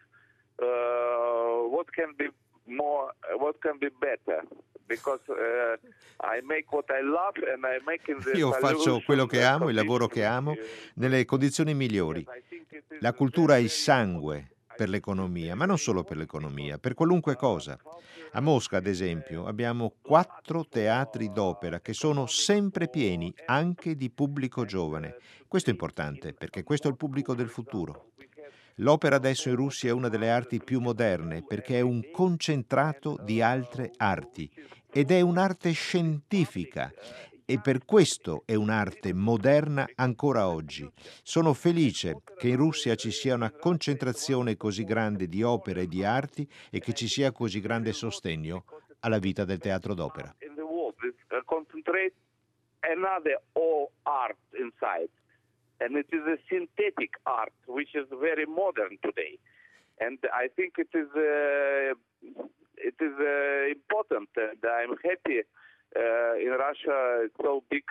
uh, 0.62 1.68
what 1.68 1.90
can 1.92 2.14
be 2.16 2.28
more 2.66 3.12
what 3.36 3.60
can 3.60 3.78
be 3.78 3.88
better? 4.00 4.42
Because 4.86 5.20
uh, 5.28 5.76
I 6.20 6.40
make 6.42 6.72
what 6.72 6.86
I 6.90 7.02
love 7.02 7.34
and 7.36 7.64
I 7.66 7.78
make 7.84 8.08
in 8.08 8.20
the 8.20 8.36
Io 8.36 8.52
faccio 8.52 9.02
quello 9.04 9.26
che 9.26 9.42
amo, 9.42 9.68
il 9.68 9.74
lavoro 9.74 10.06
che 10.06 10.24
amo 10.24 10.54
nelle 10.94 11.24
condizioni 11.24 11.74
migliori. 11.74 12.24
La 13.00 13.12
cultura 13.12 13.56
è 13.56 13.58
il 13.58 13.70
sangue 13.70 14.57
per 14.78 14.88
l'economia, 14.88 15.56
ma 15.56 15.66
non 15.66 15.76
solo 15.76 16.04
per 16.04 16.16
l'economia, 16.16 16.78
per 16.78 16.94
qualunque 16.94 17.34
cosa. 17.34 17.76
A 18.30 18.40
Mosca, 18.40 18.76
ad 18.76 18.86
esempio, 18.86 19.46
abbiamo 19.46 19.94
quattro 20.00 20.68
teatri 20.68 21.32
d'opera 21.32 21.80
che 21.80 21.92
sono 21.92 22.26
sempre 22.26 22.88
pieni, 22.88 23.34
anche 23.46 23.96
di 23.96 24.08
pubblico 24.08 24.64
giovane. 24.64 25.16
Questo 25.48 25.70
è 25.70 25.72
importante, 25.72 26.32
perché 26.32 26.62
questo 26.62 26.86
è 26.86 26.90
il 26.92 26.96
pubblico 26.96 27.34
del 27.34 27.48
futuro. 27.48 28.12
L'opera 28.76 29.16
adesso 29.16 29.48
in 29.48 29.56
Russia 29.56 29.90
è 29.90 29.92
una 29.92 30.08
delle 30.08 30.30
arti 30.30 30.62
più 30.62 30.78
moderne 30.78 31.42
perché 31.42 31.78
è 31.78 31.80
un 31.80 32.12
concentrato 32.12 33.18
di 33.24 33.42
altre 33.42 33.90
arti 33.96 34.48
ed 34.92 35.10
è 35.10 35.20
un'arte 35.20 35.72
scientifica 35.72 36.92
e 37.50 37.58
per 37.60 37.86
questo 37.86 38.42
è 38.44 38.54
un'arte 38.54 39.14
moderna 39.14 39.88
ancora 39.94 40.50
oggi. 40.50 40.86
Sono 41.22 41.54
felice 41.54 42.20
che 42.36 42.48
in 42.48 42.56
Russia 42.56 42.94
ci 42.94 43.10
sia 43.10 43.34
una 43.34 43.50
concentrazione 43.50 44.58
così 44.58 44.84
grande 44.84 45.28
di 45.28 45.42
opere 45.42 45.82
e 45.82 45.86
di 45.86 46.04
arti 46.04 46.46
e 46.70 46.78
che 46.78 46.92
ci 46.92 47.08
sia 47.08 47.32
così 47.32 47.60
grande 47.60 47.94
sostegno 47.94 48.64
alla 49.00 49.18
vita 49.18 49.46
del 49.46 49.56
teatro 49.56 49.94
d'opera. 49.94 50.36
Another 52.80 53.40
all 53.54 53.90
art 54.04 54.38
inside, 54.52 55.10
and 55.78 55.96
it 55.96 56.06
is 56.12 56.24
a 56.26 56.38
synthetic 56.48 57.18
art 57.24 57.52
which 57.66 57.92
is 57.94 58.06
very 58.20 58.46
modern 58.46 58.96
today, 59.00 59.36
and 59.98 60.16
I 60.32 60.48
think 60.54 60.78
it 60.78 60.88
is 60.94 61.10
uh, 61.12 61.92
it 62.76 62.94
is 63.00 63.14
uh, 63.18 63.68
important, 63.68 64.28
and 64.36 64.62
I'm 64.64 64.96
happy 65.02 65.40
uh, 65.40 65.42
in 65.96 66.50
Russia 66.50 67.24
it's 67.24 67.34
so 67.42 67.62
big 67.70 67.84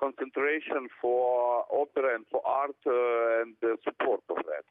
concentration 0.00 0.88
for 1.00 1.64
opera 1.70 2.14
and 2.14 2.24
for 2.30 2.40
art 2.46 2.76
uh, 2.86 3.42
and 3.42 3.54
the 3.60 3.76
support 3.84 4.22
of 4.30 4.36
that. 4.36 4.64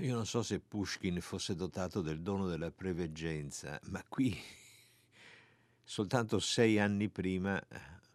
Io 0.00 0.14
non 0.14 0.26
so 0.26 0.44
se 0.44 0.60
Pushkin 0.60 1.20
fosse 1.20 1.56
dotato 1.56 2.02
del 2.02 2.20
dono 2.20 2.46
della 2.46 2.70
preveggenza, 2.70 3.80
ma 3.90 4.04
qui, 4.08 4.32
soltanto 5.82 6.38
sei 6.38 6.78
anni 6.78 7.08
prima, 7.08 7.60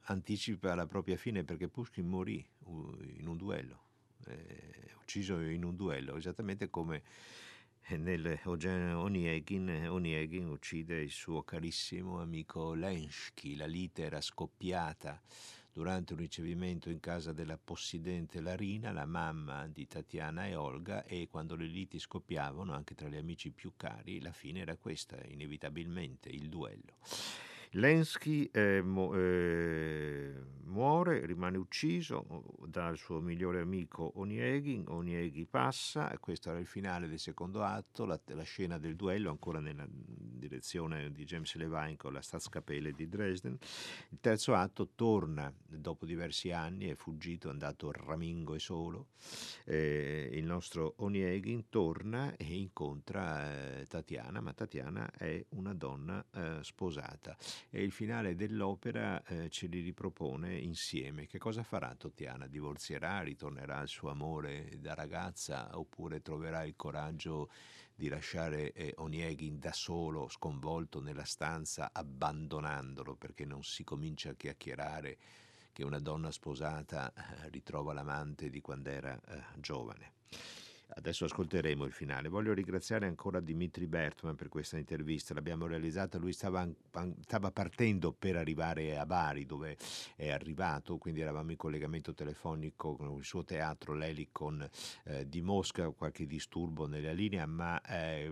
anticipa 0.04 0.76
la 0.76 0.86
propria 0.86 1.18
fine 1.18 1.44
perché 1.44 1.68
Pushkin 1.68 2.08
morì 2.08 2.46
uh, 2.60 2.98
in 3.18 3.28
un 3.28 3.36
duello, 3.36 3.82
eh, 4.28 4.92
ucciso 5.02 5.38
in 5.42 5.66
un 5.66 5.76
duello, 5.76 6.16
esattamente 6.16 6.70
come 6.70 7.04
nel 7.90 8.40
Oniegin, 8.46 9.88
Oniegin 9.90 10.48
uccide 10.48 11.02
il 11.02 11.12
suo 11.12 11.44
carissimo 11.44 12.22
amico 12.22 12.74
Lenski, 12.74 13.58
la 13.58 13.66
lite 13.66 14.04
era 14.04 14.22
scoppiata 14.22 15.22
durante 15.74 16.14
un 16.14 16.20
ricevimento 16.20 16.92
in 16.92 17.00
casa 17.00 17.34
della 17.34 17.58
possidente 17.58 18.40
Larina, 18.40 18.92
la 18.92 19.08
mamma 19.08 19.68
di 19.68 19.88
Tatiana 19.88 20.46
e 20.46 20.56
Olga, 20.56 21.04
e 21.04 21.28
quando 21.30 21.56
le 21.56 21.66
liti 21.66 21.98
scoppiavano 21.98 22.74
anche 22.74 22.94
tra 22.94 23.10
gli 23.10 23.18
amici 23.18 23.50
più 23.50 23.74
cari, 23.76 24.22
la 24.22 24.32
fine 24.32 24.60
era 24.60 24.78
questa, 24.78 25.18
inevitabilmente, 25.26 26.30
il 26.30 26.48
duello. 26.48 26.94
Lenski 27.76 28.48
eh, 28.52 28.82
mu- 28.84 29.16
eh, 29.16 30.32
muore, 30.66 31.26
rimane 31.26 31.58
ucciso 31.58 32.26
dal 32.66 32.98
suo 32.98 33.20
migliore 33.20 33.62
amico 33.62 34.12
Onieghin, 34.16 34.86
Onieghi 34.88 35.46
passa, 35.46 36.16
questo 36.20 36.50
era 36.50 36.60
il 36.60 36.66
finale 36.66 37.08
del 37.08 37.20
secondo 37.20 37.64
atto, 37.64 38.06
la, 38.06 38.20
la, 38.26 38.44
scena 38.44 38.78
del 38.78 38.96
duello 38.96 39.30
ancora 39.30 39.60
nella 39.60 39.86
direzione 39.88 41.12
di 41.12 41.24
James 41.24 41.56
Levine 41.56 41.96
con 41.96 42.14
la 42.14 42.22
Staatskapelle 42.22 42.92
di 42.92 43.08
Dresden. 43.08 43.58
Il 44.10 44.18
terzo 44.20 44.56
atto 44.56 44.90
torna 44.96 45.52
dopo 45.66 46.06
diversi 46.06 46.52
anni, 46.52 46.88
è 46.88 46.96
fuggito, 46.96 47.48
è 47.48 47.52
andato 47.52 47.92
ramingo 47.92 48.56
e 48.56 48.60
solo, 48.60 49.08
eh, 49.66 50.30
il 50.32 50.46
nostro 50.46 50.96
Onieghin 50.98 51.70
torna 51.70 52.36
e 52.36 52.46
incontra 52.46 53.80
eh, 53.80 53.86
Tatiana, 53.86 54.42
ma 54.42 54.54
Tatiana 54.54 55.12
è 55.12 55.44
una 55.50 55.74
donna 55.74 56.24
eh, 56.34 56.58
sposata 56.62 57.38
e 57.70 57.84
il 57.84 57.92
finale 57.92 58.36
dell'opera 58.36 59.24
eh, 59.24 59.50
ce 59.50 59.68
li 59.68 59.82
ripropone 59.82 60.58
insieme. 60.58 61.26
Che 61.26 61.38
cosa 61.38 61.64
farà 61.64 61.96
Tatiana? 61.96 62.48
Divorzierà, 62.48 63.22
ritornerà 63.22 63.78
al 63.78 63.88
suo 63.88 64.10
amore 64.10 64.78
da 64.80 64.94
ragazza 64.94 65.78
oppure 65.78 66.22
troverà 66.22 66.64
il 66.64 66.76
coraggio 66.76 67.50
di 67.96 68.10
lasciare 68.10 68.72
eh, 68.74 68.94
Onieghin 68.98 69.60
da 69.60 69.72
solo, 69.72 70.28
sconvolto 70.28 71.00
nella 71.00 71.26
stanza, 71.26 71.90
abbandonandolo 71.92 73.16
perché 73.16 73.46
non 73.46 73.64
si 73.64 73.84
comincia 73.84 74.32
a 74.32 74.36
chiacchierare 74.36 75.18
che 75.72 75.84
una 75.84 76.00
donna 76.00 76.32
sposata 76.32 77.12
eh, 77.14 77.50
ritrova 77.50 77.94
l'amante 77.94 78.50
di 78.50 78.62
quando 78.62 78.90
era 78.90 79.20
eh, 79.28 79.44
giovane. 79.60 80.14
Adesso 80.96 81.26
ascolteremo 81.26 81.86
il 81.86 81.92
finale. 81.92 82.30
Voglio 82.30 82.54
ringraziare 82.54 83.08
ancora 83.08 83.40
Dimitri 83.40 83.88
Bertman 83.88 84.36
per 84.36 84.50
questa 84.50 84.78
intervista. 84.78 85.34
L'abbiamo 85.34 85.66
realizzata, 85.66 86.18
lui 86.18 86.34
stava, 86.34 86.68
stava, 87.22 87.52
partendo 87.52 88.12
per 88.14 88.36
arrivare 88.36 88.98
a 88.98 89.06
Bari, 89.06 89.46
dove 89.46 89.76
è 90.16 90.30
arrivato, 90.30 90.98
quindi 90.98 91.22
eravamo 91.22 91.52
in 91.52 91.58
collegamento 91.58 92.14
telefonico 92.14 92.96
con 92.96 93.18
il 93.18 93.24
suo 93.24 93.44
teatro, 93.44 93.94
l'Elicon 93.94 94.68
eh, 95.06 95.28
di 95.28 95.42
Mosca, 95.42 95.90
qualche 95.90 96.28
disturbo 96.28 96.86
nella 96.86 97.12
linea, 97.12 97.46
ma 97.48 97.82
eh, 97.82 98.32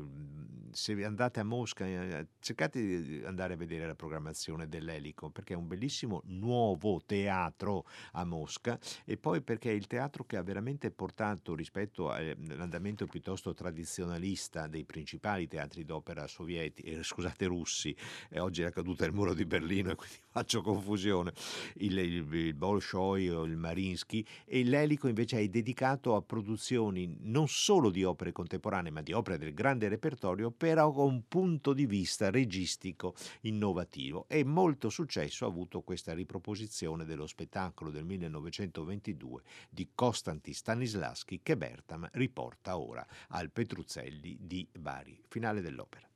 se 0.71 1.03
andate 1.03 1.39
a 1.39 1.43
Mosca 1.43 1.85
eh, 1.85 2.27
cercate 2.39 3.01
di 3.01 3.23
andare 3.25 3.53
a 3.53 3.57
vedere 3.57 3.87
la 3.87 3.95
programmazione 3.95 4.67
dell'Elicon, 4.67 5.31
perché 5.31 5.53
è 5.53 5.57
un 5.57 5.67
bellissimo 5.67 6.21
nuovo 6.25 7.01
teatro 7.05 7.85
a 8.13 8.23
Mosca 8.23 8.79
e 9.03 9.17
poi 9.17 9.41
perché 9.41 9.71
è 9.71 9.73
il 9.73 9.87
teatro 9.87 10.25
che 10.25 10.37
ha 10.37 10.43
veramente 10.43 10.91
portato 10.91 11.55
rispetto 11.55 12.09
a 12.09 12.19
l'andamento 12.47 13.05
piuttosto 13.05 13.53
tradizionalista 13.53 14.67
dei 14.67 14.83
principali 14.83 15.47
teatri 15.47 15.85
d'opera 15.85 16.27
sovietici, 16.27 16.89
eh, 16.89 17.03
scusate 17.03 17.45
russi, 17.45 17.95
e 18.29 18.39
oggi 18.39 18.61
è 18.63 18.71
caduta 18.71 19.05
il 19.05 19.13
muro 19.13 19.33
di 19.33 19.45
Berlino 19.45 19.91
e 19.91 19.95
quindi 19.95 20.17
faccio 20.31 20.61
confusione, 20.61 21.33
il, 21.75 21.97
il, 21.97 22.33
il 22.33 22.53
Bolshoi 22.53 23.29
o 23.29 23.43
il 23.43 23.57
Marinsky, 23.57 24.25
e 24.45 24.63
l'Elico 24.63 25.07
invece 25.07 25.39
è 25.39 25.47
dedicato 25.49 26.15
a 26.15 26.21
produzioni 26.21 27.17
non 27.19 27.47
solo 27.49 27.89
di 27.89 28.03
opere 28.03 28.31
contemporanee, 28.31 28.91
ma 28.91 29.01
di 29.01 29.11
opere 29.11 29.37
del 29.37 29.53
grande 29.53 29.89
repertorio, 29.89 30.49
però 30.49 30.91
con 30.91 31.07
un 31.07 31.23
punto 31.27 31.73
di 31.73 31.85
vista 31.85 32.31
registico 32.31 33.13
innovativo. 33.41 34.25
E 34.29 34.43
molto 34.45 34.89
successo 34.89 35.45
ha 35.45 35.49
avuto 35.49 35.81
questa 35.81 36.13
riproposizione 36.13 37.03
dello 37.05 37.27
spettacolo 37.27 37.91
del 37.91 38.05
1922 38.05 39.41
di 39.69 39.89
Konstantin 39.93 40.53
Stanislavski 40.53 41.41
che 41.43 41.57
Bertam 41.57 42.07
riporta 42.13 42.77
ora 42.77 43.05
al 43.29 43.51
Petruzzelli 43.51 44.37
di 44.39 44.67
Bari. 44.71 45.21
Finale 45.27 45.61
dell'opera. 45.61 46.10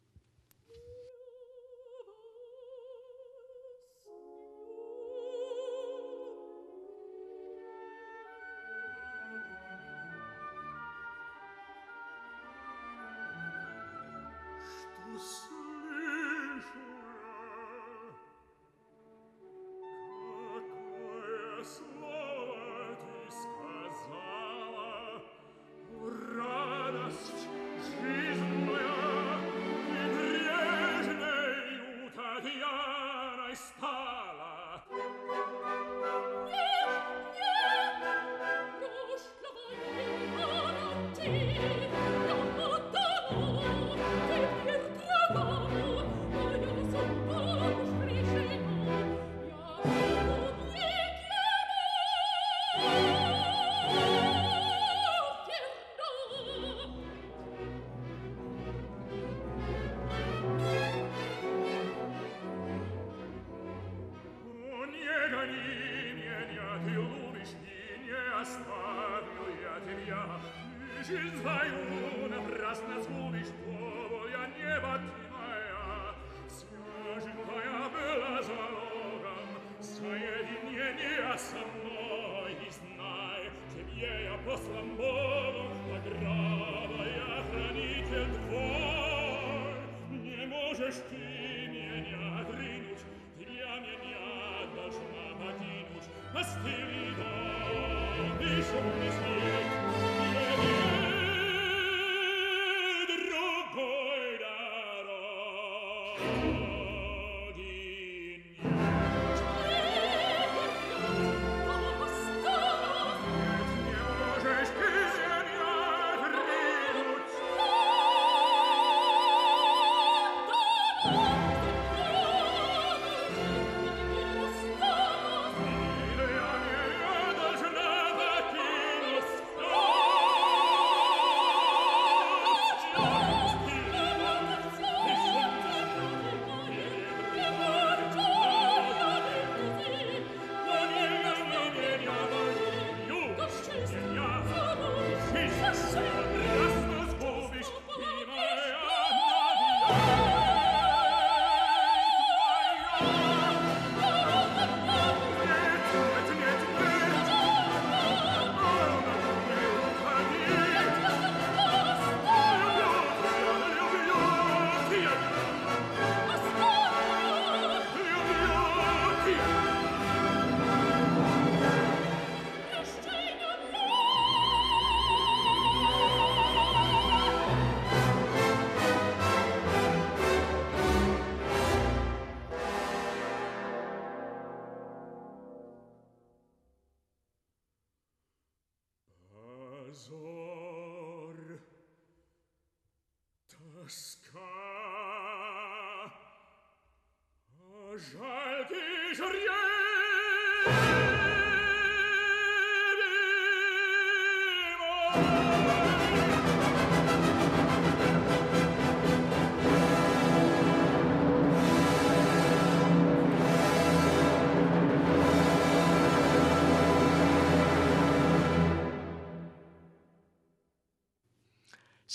Жалкий 197.95 199.15
жребий 199.15 199.74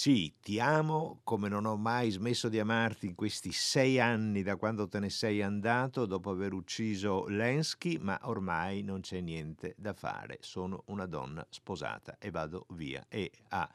Sì, 0.03 0.35
ti 0.41 0.59
amo 0.59 1.21
come 1.25 1.51
non 1.51 1.67
ho 1.67 1.77
mai 1.77 2.09
smesso 2.09 2.49
di 2.49 2.59
amarti 2.59 3.05
in 3.05 3.15
questi 3.15 3.53
sei 3.53 4.01
anni 4.01 4.43
da 4.43 4.57
quando 4.57 4.89
te 4.89 4.99
ne 4.99 5.11
sei 5.11 5.43
andato 5.43 6.07
dopo 6.07 6.31
aver 6.31 6.55
ucciso 6.55 7.27
Lenski, 7.27 7.99
ma 8.01 8.19
ormai 8.23 8.83
non 8.83 9.03
c'è 9.03 9.21
niente 9.21 9.75
da 9.77 9.93
fare. 9.93 10.39
Sono 10.41 10.85
una 10.87 11.05
donna 11.05 11.47
sposata 11.51 12.17
e 12.19 12.31
vado 12.31 12.65
via. 12.71 13.05
E 13.11 13.31
a 13.49 13.69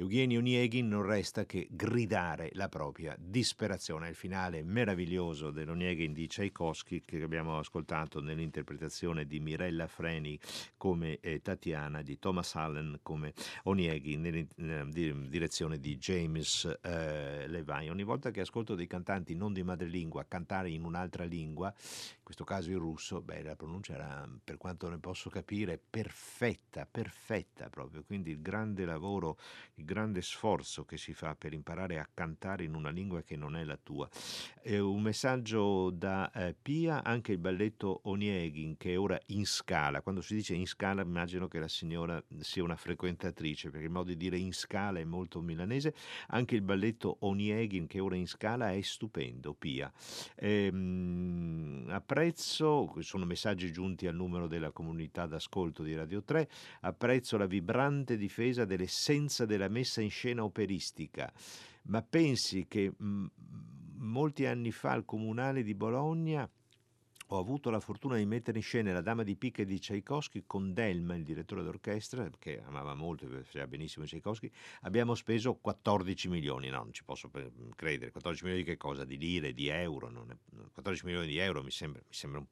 Eugenio 0.00 0.38
Onieghin 0.38 0.88
non 0.88 1.02
resta 1.02 1.44
che 1.44 1.68
gridare 1.70 2.48
la 2.54 2.70
propria 2.70 3.14
disperazione. 3.18 4.08
Il 4.08 4.14
finale 4.14 4.62
meraviglioso 4.62 5.50
dell'Onieghin 5.50 6.14
di 6.14 6.26
Tchaikovsky 6.26 7.02
che 7.04 7.22
abbiamo 7.22 7.58
ascoltato 7.58 8.22
nell'interpretazione 8.22 9.26
di 9.26 9.40
Mirella 9.40 9.86
Freni 9.86 10.38
come 10.78 11.18
eh, 11.20 11.42
Tatiana, 11.42 12.00
di 12.00 12.18
Thomas 12.18 12.54
Allen 12.54 13.00
come 13.02 13.34
Onieghin 13.64 14.22
nella 14.22 14.38
eh, 14.38 15.28
direzione 15.28 15.78
di 15.78 15.98
James 15.98 16.64
eh, 16.80 17.46
Levine. 17.46 17.90
Ogni 17.90 18.04
volta 18.04 18.30
che 18.30 18.40
ascolto 18.40 18.74
dei 18.74 18.86
cantanti 18.86 19.34
non 19.34 19.52
di 19.52 19.62
madrelingua 19.62 20.24
cantare 20.26 20.70
in 20.70 20.84
un'altra 20.84 21.24
lingua, 21.24 21.68
in 21.68 22.19
questo 22.30 22.44
caso 22.44 22.70
il 22.70 22.76
russo, 22.76 23.20
beh, 23.20 23.42
la 23.42 23.56
pronuncia 23.56 23.94
era, 23.94 24.28
per 24.44 24.56
quanto 24.56 24.88
ne 24.88 24.98
posso 24.98 25.30
capire, 25.30 25.80
perfetta, 25.90 26.86
perfetta 26.88 27.68
proprio. 27.68 28.04
Quindi 28.04 28.30
il 28.30 28.40
grande 28.40 28.84
lavoro, 28.84 29.36
il 29.74 29.84
grande 29.84 30.22
sforzo 30.22 30.84
che 30.84 30.96
si 30.96 31.12
fa 31.12 31.34
per 31.34 31.52
imparare 31.54 31.98
a 31.98 32.08
cantare 32.14 32.62
in 32.62 32.74
una 32.74 32.90
lingua 32.90 33.22
che 33.22 33.34
non 33.34 33.56
è 33.56 33.64
la 33.64 33.76
tua. 33.76 34.08
Eh, 34.62 34.78
un 34.78 35.02
messaggio 35.02 35.90
da 35.90 36.30
eh, 36.30 36.54
Pia, 36.54 37.02
anche 37.02 37.32
il 37.32 37.38
balletto 37.38 38.02
Onieghin 38.04 38.76
che 38.76 38.92
è 38.92 38.98
ora 38.98 39.18
in 39.26 39.44
scala. 39.44 40.00
Quando 40.00 40.20
si 40.20 40.36
dice 40.36 40.54
in 40.54 40.68
scala 40.68 41.02
immagino 41.02 41.48
che 41.48 41.58
la 41.58 41.66
signora 41.66 42.22
sia 42.38 42.62
una 42.62 42.76
frequentatrice, 42.76 43.70
perché 43.70 43.86
il 43.86 43.92
modo 43.92 44.10
di 44.10 44.16
dire 44.16 44.38
in 44.38 44.52
scala 44.52 45.00
è 45.00 45.04
molto 45.04 45.40
milanese. 45.40 45.94
Anche 46.28 46.54
il 46.54 46.62
balletto 46.62 47.16
Onieghin 47.22 47.88
che 47.88 47.98
è 47.98 48.02
ora 48.02 48.14
in 48.14 48.28
scala 48.28 48.70
è 48.70 48.80
stupendo, 48.82 49.52
Pia. 49.52 49.92
Ehm, 50.36 51.90
apprezzo, 52.20 52.92
sono 52.98 53.24
messaggi 53.24 53.72
giunti 53.72 54.06
al 54.06 54.14
numero 54.14 54.46
della 54.46 54.72
comunità 54.72 55.24
d'ascolto 55.24 55.82
di 55.82 55.94
Radio 55.94 56.22
3, 56.22 56.50
apprezzo 56.82 57.38
la 57.38 57.46
vibrante 57.46 58.18
difesa 58.18 58.66
dell'essenza 58.66 59.46
della 59.46 59.68
messa 59.68 60.02
in 60.02 60.10
scena 60.10 60.44
operistica, 60.44 61.32
ma 61.84 62.02
pensi 62.02 62.66
che 62.68 62.92
mh, 62.94 63.26
molti 64.00 64.44
anni 64.44 64.70
fa 64.70 64.90
al 64.90 65.06
Comunale 65.06 65.62
di 65.62 65.74
Bologna 65.74 66.46
ho 67.32 67.38
avuto 67.38 67.70
la 67.70 67.80
fortuna 67.80 68.16
di 68.16 68.26
mettere 68.26 68.58
in 68.58 68.64
scena 68.64 68.92
La 68.92 69.00
Dama 69.00 69.22
di 69.22 69.36
Picche 69.36 69.64
di 69.64 69.78
Tchaikovsky 69.78 70.44
con 70.46 70.72
Delma, 70.72 71.14
il 71.14 71.22
direttore 71.22 71.62
d'orchestra, 71.62 72.28
che 72.38 72.60
amava 72.62 72.94
molto 72.94 73.26
faceva 73.28 73.66
benissimo 73.68 74.04
Tchaikovsky. 74.04 74.50
Abbiamo 74.82 75.14
speso 75.14 75.54
14 75.54 76.28
milioni, 76.28 76.68
no, 76.68 76.78
non 76.78 76.92
ci 76.92 77.04
posso 77.04 77.30
credere. 77.76 78.10
14 78.10 78.44
milioni 78.44 78.64
di 78.64 78.70
che 78.70 78.76
cosa? 78.76 79.04
Di 79.04 79.16
lire, 79.16 79.52
di 79.52 79.68
euro? 79.68 80.08
È, 80.08 80.36
14 80.72 81.04
milioni 81.04 81.26
di 81.28 81.38
euro 81.38 81.62
mi 81.62 81.70
sembra, 81.70 82.02
mi 82.04 82.14
sembra 82.14 82.40
un 82.40 82.46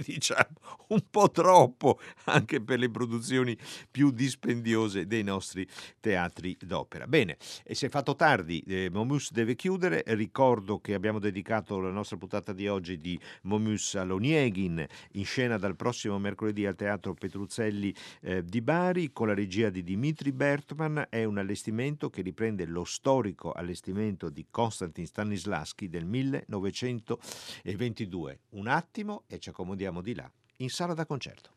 diciamo 0.04 0.56
un 0.88 1.02
po' 1.10 1.30
troppo 1.30 1.98
anche 2.24 2.60
per 2.60 2.78
le 2.78 2.90
produzioni 2.90 3.56
più 3.90 4.10
dispendiose 4.10 5.06
dei 5.06 5.22
nostri 5.22 5.66
teatri 6.00 6.56
d'opera. 6.60 7.06
Bene, 7.06 7.36
e 7.64 7.74
si 7.74 7.86
è 7.86 7.88
fatto 7.88 8.14
tardi, 8.14 8.62
eh, 8.66 8.90
Momus 8.90 9.32
deve 9.32 9.54
chiudere, 9.54 10.02
ricordo 10.08 10.80
che 10.80 10.92
abbiamo 10.94 11.18
dedicato 11.18 11.80
la 11.80 11.90
nostra 11.90 12.16
puntata 12.16 12.52
di 12.52 12.68
oggi 12.68 12.98
di 12.98 13.18
Momus 13.42 13.94
all'Onieghin, 13.94 14.84
in 15.12 15.24
scena 15.24 15.58
dal 15.58 15.76
prossimo 15.76 16.18
mercoledì 16.18 16.66
al 16.66 16.74
Teatro 16.74 17.14
Petruzzelli 17.14 17.94
eh, 18.22 18.44
di 18.44 18.60
Bari, 18.60 19.12
con 19.12 19.28
la 19.28 19.34
regia 19.34 19.70
di 19.70 19.82
Dimitri 19.82 20.32
Bertman, 20.32 21.06
è 21.08 21.24
un 21.24 21.38
allestimento 21.38 22.10
che 22.10 22.22
riprende 22.22 22.66
lo 22.66 22.84
storico 22.84 23.52
allestimento 23.52 24.30
di 24.30 24.46
Konstantin 24.50 25.06
Stanislaschi 25.06 25.88
del 25.88 26.04
1922. 26.04 28.40
Un 28.50 28.68
attimo 28.68 29.24
e 29.26 29.38
ci 29.38 29.48
accomodiamo 29.48 29.85
andiamo 29.86 30.02
di 30.02 30.14
là, 30.14 30.30
in 30.56 30.70
sala 30.70 30.94
da 30.94 31.06
concerto. 31.06 31.55